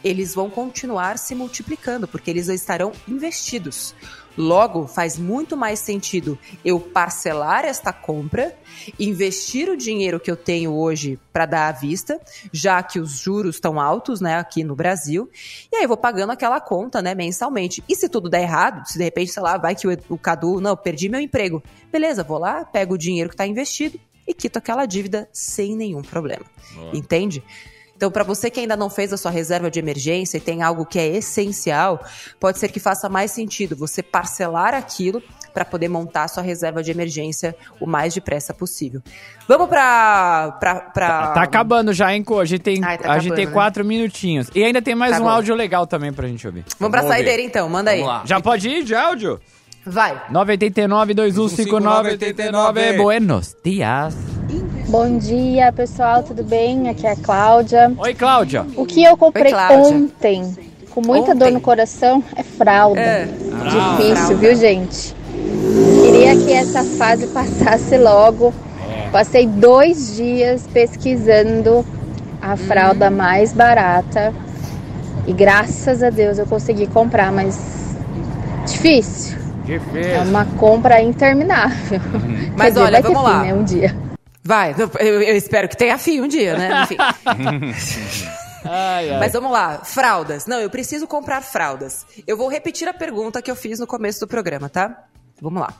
[0.03, 3.95] eles vão continuar se multiplicando, porque eles estarão investidos.
[4.37, 8.55] Logo, faz muito mais sentido eu parcelar esta compra,
[8.99, 12.19] investir o dinheiro que eu tenho hoje para dar à vista,
[12.51, 15.29] já que os juros estão altos, né, aqui no Brasil,
[15.71, 17.83] e aí eu vou pagando aquela conta, né, mensalmente.
[17.87, 20.59] E se tudo der errado, se de repente, sei lá, vai que o, o Cadu,
[20.59, 21.61] não, perdi meu emprego.
[21.91, 26.01] Beleza, vou lá, pego o dinheiro que está investido e quito aquela dívida sem nenhum
[26.01, 26.45] problema.
[26.93, 27.43] Entende?
[27.95, 30.85] Então, para você que ainda não fez a sua reserva de emergência e tem algo
[30.85, 32.03] que é essencial,
[32.39, 35.21] pode ser que faça mais sentido você parcelar aquilo
[35.53, 39.01] para poder montar a sua reserva de emergência o mais depressa possível.
[39.47, 42.39] Vamos para para Tá acabando já, hein, Co?
[42.39, 43.53] A gente tem, Ai, tá a gente tem acabando, né?
[43.53, 44.47] quatro minutinhos.
[44.55, 45.29] E ainda tem mais Tá um bom.
[45.29, 46.65] áudio legal também pra gente ouvir.
[46.79, 48.03] Vamos pra saideira então, manda aí.
[48.25, 49.39] Já pode ir de áudio?
[49.85, 50.13] Vai.
[50.31, 54.15] 989 2159 89 Buenos dias.
[54.93, 56.87] Bom dia, pessoal, tudo bem?
[56.87, 57.91] Aqui é a Cláudia.
[57.97, 58.63] Oi, Cláudia.
[58.75, 60.55] O que eu comprei Oi, ontem,
[60.91, 63.01] com muita dor no coração, é fralda.
[63.01, 63.25] É.
[63.25, 64.35] Difícil, Fralda.
[64.35, 65.15] viu, gente?
[65.99, 68.53] Queria que essa fase passasse logo.
[69.11, 71.83] Passei dois dias pesquisando
[72.39, 74.31] a fralda mais barata.
[75.25, 77.97] E graças a Deus eu consegui comprar, mas
[78.67, 79.39] difícil.
[79.95, 81.99] É uma compra interminável.
[82.55, 83.43] Mas Quer dizer, olha, vai ter vamos fim, lá.
[83.43, 84.02] né, um dia.
[84.43, 86.83] Vai, eu, eu espero que tenha fim um dia, né?
[86.83, 86.97] Enfim.
[88.65, 89.19] Ai, ai.
[89.19, 90.45] Mas vamos lá, fraldas.
[90.45, 92.05] Não, eu preciso comprar fraldas.
[92.25, 95.05] Eu vou repetir a pergunta que eu fiz no começo do programa, tá?
[95.41, 95.73] Vamos lá.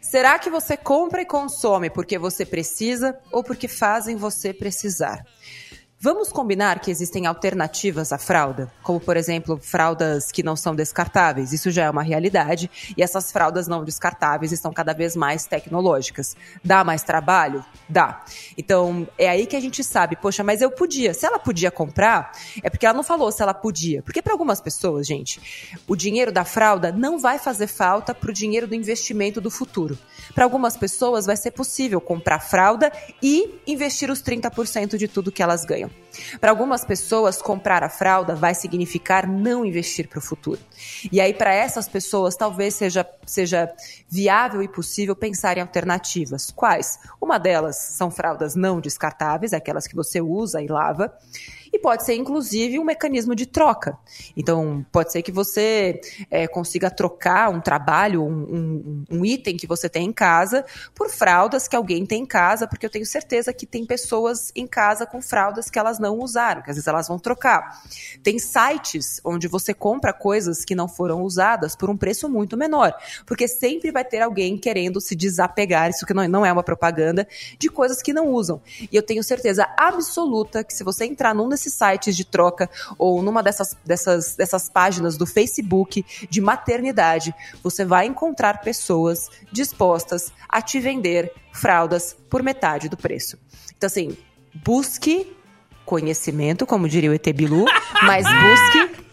[0.00, 5.24] Será que você compra e consome porque você precisa ou porque fazem você precisar?
[6.04, 11.50] Vamos combinar que existem alternativas à fralda, como por exemplo, fraldas que não são descartáveis.
[11.50, 16.36] Isso já é uma realidade e essas fraldas não descartáveis estão cada vez mais tecnológicas.
[16.62, 17.64] Dá mais trabalho?
[17.88, 18.22] Dá.
[18.58, 21.14] Então, é aí que a gente sabe, poxa, mas eu podia.
[21.14, 22.32] Se ela podia comprar,
[22.62, 24.02] é porque ela não falou se ela podia.
[24.02, 28.34] Porque para algumas pessoas, gente, o dinheiro da fralda não vai fazer falta para o
[28.34, 29.96] dinheiro do investimento do futuro.
[30.34, 32.92] Para algumas pessoas vai ser possível comprar fralda
[33.22, 35.93] e investir os 30% de tudo que elas ganham.
[36.40, 40.60] Para algumas pessoas, comprar a fralda vai significar não investir para o futuro.
[41.10, 43.72] E aí, para essas pessoas, talvez seja, seja
[44.08, 46.50] viável e possível pensar em alternativas.
[46.50, 46.98] Quais?
[47.20, 51.12] Uma delas são fraldas não descartáveis, aquelas que você usa e lava.
[51.74, 53.98] E pode ser, inclusive, um mecanismo de troca.
[54.36, 56.00] Então, pode ser que você
[56.30, 60.64] é, consiga trocar um trabalho, um, um- um item que você tem em casa,
[60.94, 64.68] por fraldas que alguém tem em casa, porque eu tenho certeza que tem pessoas em
[64.68, 67.82] casa com fraldas que elas não usaram, que às vezes elas vão trocar.
[68.22, 72.94] Tem sites onde você compra coisas que não foram usadas por um preço muito menor,
[73.26, 77.26] porque sempre vai ter alguém querendo se desapegar, isso que não, não é uma propaganda,
[77.58, 78.62] de coisas que não usam.
[78.92, 83.22] E eu tenho certeza absoluta que se você entrar num desses sites de troca ou
[83.22, 90.60] numa dessas, dessas, dessas páginas do Facebook de maternidade, você vai encontrar pessoas dispostas a
[90.62, 93.38] te vender fraldas por metade do preço.
[93.76, 94.16] Então, assim,
[94.54, 95.36] busque
[95.84, 97.64] conhecimento, como diria o ET Bilu,
[98.02, 99.03] mas busque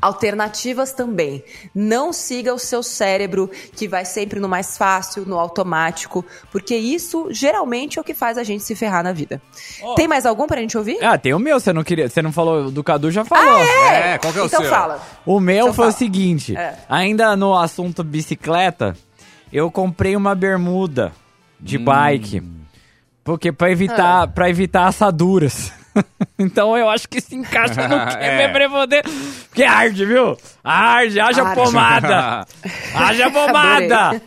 [0.00, 1.42] alternativas também.
[1.74, 7.26] Não siga o seu cérebro, que vai sempre no mais fácil, no automático, porque isso
[7.30, 9.40] geralmente é o que faz a gente se ferrar na vida.
[9.96, 10.98] Tem mais algum pra gente ouvir?
[11.02, 12.08] Ah, tem o meu, você não queria.
[12.08, 13.60] Você não falou do Cadu, já falou.
[13.60, 14.18] Ah, é?
[14.18, 14.70] qual que é o Então seu?
[14.70, 15.02] fala.
[15.26, 15.98] O meu Então foi o fala.
[15.98, 16.74] seguinte: É.
[16.88, 18.96] ainda no assunto bicicleta,
[19.52, 21.12] eu comprei uma bermuda
[21.60, 22.42] de bike.
[23.24, 24.26] Porque pra evitar, Ah.
[24.26, 25.70] pra evitar assaduras.
[26.38, 28.44] então eu acho que se encaixa no que É.
[28.44, 28.68] é.
[28.68, 29.02] poder.
[29.58, 30.36] Porque arde, viu?
[30.62, 31.60] Arde, haja Arde.
[31.60, 32.46] pomada.
[32.94, 34.22] haja pomada.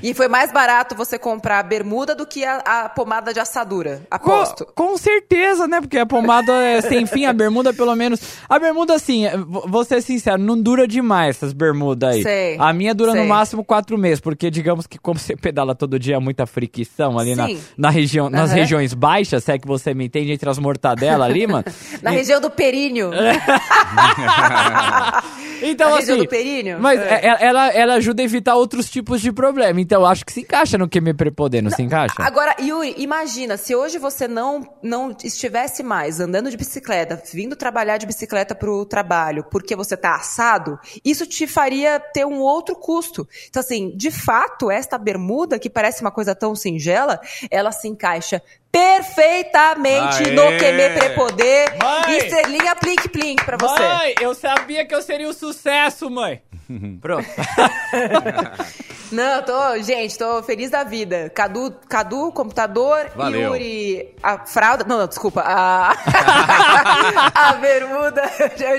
[0.00, 4.02] E foi mais barato você comprar a bermuda do que a, a pomada de assadura,
[4.08, 4.66] Com, aposto.
[4.72, 5.80] com certeza, né?
[5.80, 8.20] Porque a pomada é sem fim, a bermuda pelo menos.
[8.48, 12.22] A bermuda, assim, é, vou ser sincero, não dura demais essas bermudas aí.
[12.22, 13.22] Sei, a minha dura sei.
[13.22, 17.34] no máximo quatro meses, porque digamos que como você pedala todo dia, muita fricção ali
[17.34, 17.60] na, Sim.
[17.76, 18.60] na região, nas Aham.
[18.60, 21.64] regiões baixas, se é que você me entende, entre as mortadelas ali, mano.
[22.02, 23.10] Na região do períneo.
[25.62, 26.06] Então, Na assim.
[26.08, 26.78] região do períneo?
[26.78, 27.26] Mas É.
[27.26, 29.80] é- ela, ela ajuda a evitar outros tipos de problema.
[29.80, 32.14] Então, eu acho que se encaixa no que me prepodendo, não se encaixa?
[32.18, 37.96] Agora, Yuri, imagina, se hoje você não, não estivesse mais andando de bicicleta, vindo trabalhar
[37.96, 43.26] de bicicleta pro trabalho, porque você tá assado, isso te faria ter um outro custo.
[43.48, 47.18] Então, assim, de fato, esta bermuda, que parece uma coisa tão singela,
[47.50, 48.42] ela se encaixa
[48.76, 50.30] perfeitamente Aê!
[50.32, 51.76] no que me prepoder.
[51.82, 52.18] Mãe!
[52.18, 53.82] Estrelinha plink plink pra você.
[53.82, 56.42] Mãe, eu sabia que eu seria um sucesso, mãe.
[57.00, 57.26] Pronto.
[59.10, 61.30] Não, tô, gente, tô feliz da vida.
[61.30, 63.52] Cadu, Cadu computador, Valeu.
[63.54, 65.92] Yuri, a fralda, não, não, desculpa, a,
[67.32, 68.22] a bermuda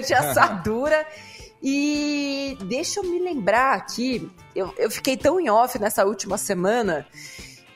[0.05, 1.05] de assadura.
[1.63, 7.07] E deixa eu me lembrar aqui, eu, eu fiquei tão em off nessa última semana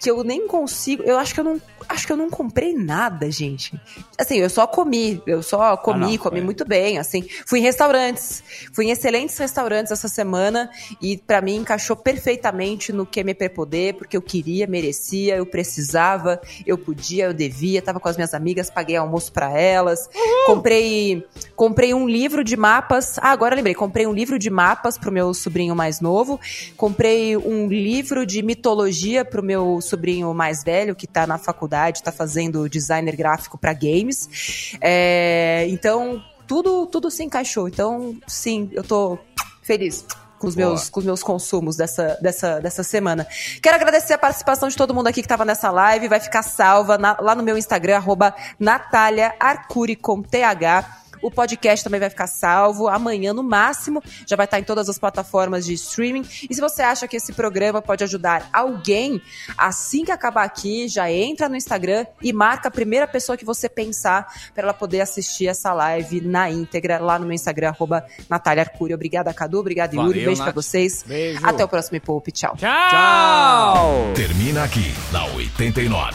[0.02, 3.30] que eu nem consigo, eu acho que eu não, acho que eu não comprei nada,
[3.30, 3.80] gente.
[4.18, 6.44] Assim, eu só comi, eu só comi, Ah, não, comi é.
[6.44, 7.24] muito bem, assim.
[7.46, 8.44] Fui em restaurantes,
[8.74, 13.94] fui em excelentes restaurantes essa semana e pra mim encaixou perfeitamente no que me poder,
[13.94, 18.72] porque eu queria, merecia, eu precisava, eu podia, eu devia, tava com as minhas amigas,
[18.72, 20.10] paguei almoço pra elas.
[20.48, 21.24] Comprei,
[21.56, 23.20] comprei um livro de mapas.
[23.20, 26.40] Ah, agora lembrei, comprei um livro de mapas pro meu sobrinho mais novo.
[26.76, 29.91] Comprei um livro de mitologia pro meu sobrinho
[30.34, 34.76] mais velho, que tá na faculdade, tá fazendo designer gráfico pra games.
[34.82, 37.68] É, então, tudo, tudo se encaixou.
[37.68, 39.18] Então, sim, eu tô
[39.64, 40.06] feliz
[40.40, 43.28] com os meus, com os meus consumos dessa, dessa, dessa semana.
[43.62, 46.08] Quero agradecer a participação de todo mundo aqui que estava nessa live.
[46.08, 51.01] Vai ficar salva na- lá no meu Instagram, arroba Natália Arcuri com TH.
[51.22, 52.88] O podcast também vai ficar salvo.
[52.88, 56.26] Amanhã, no máximo, já vai estar em todas as plataformas de streaming.
[56.50, 59.22] E se você acha que esse programa pode ajudar alguém,
[59.58, 63.70] assim que acabar aqui, já entra no Instagram e marca a primeira pessoa que você
[63.70, 68.64] pensar para ela poder assistir essa live na íntegra lá no meu Instagram, arroba Natália
[68.64, 68.94] Arcuri.
[68.94, 69.60] Obrigada, Cadu.
[69.60, 70.08] Obrigada, Yuri.
[70.08, 70.56] Valeu, Beijo pra Nath.
[70.56, 71.04] vocês.
[71.06, 71.46] Beijo.
[71.46, 72.32] Até o próximo Poupe.
[72.32, 72.56] Tchau.
[72.58, 74.12] Tchau!
[74.16, 76.14] Termina aqui na 89.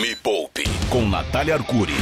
[0.00, 1.94] Me Poupe com Natália Arcuri.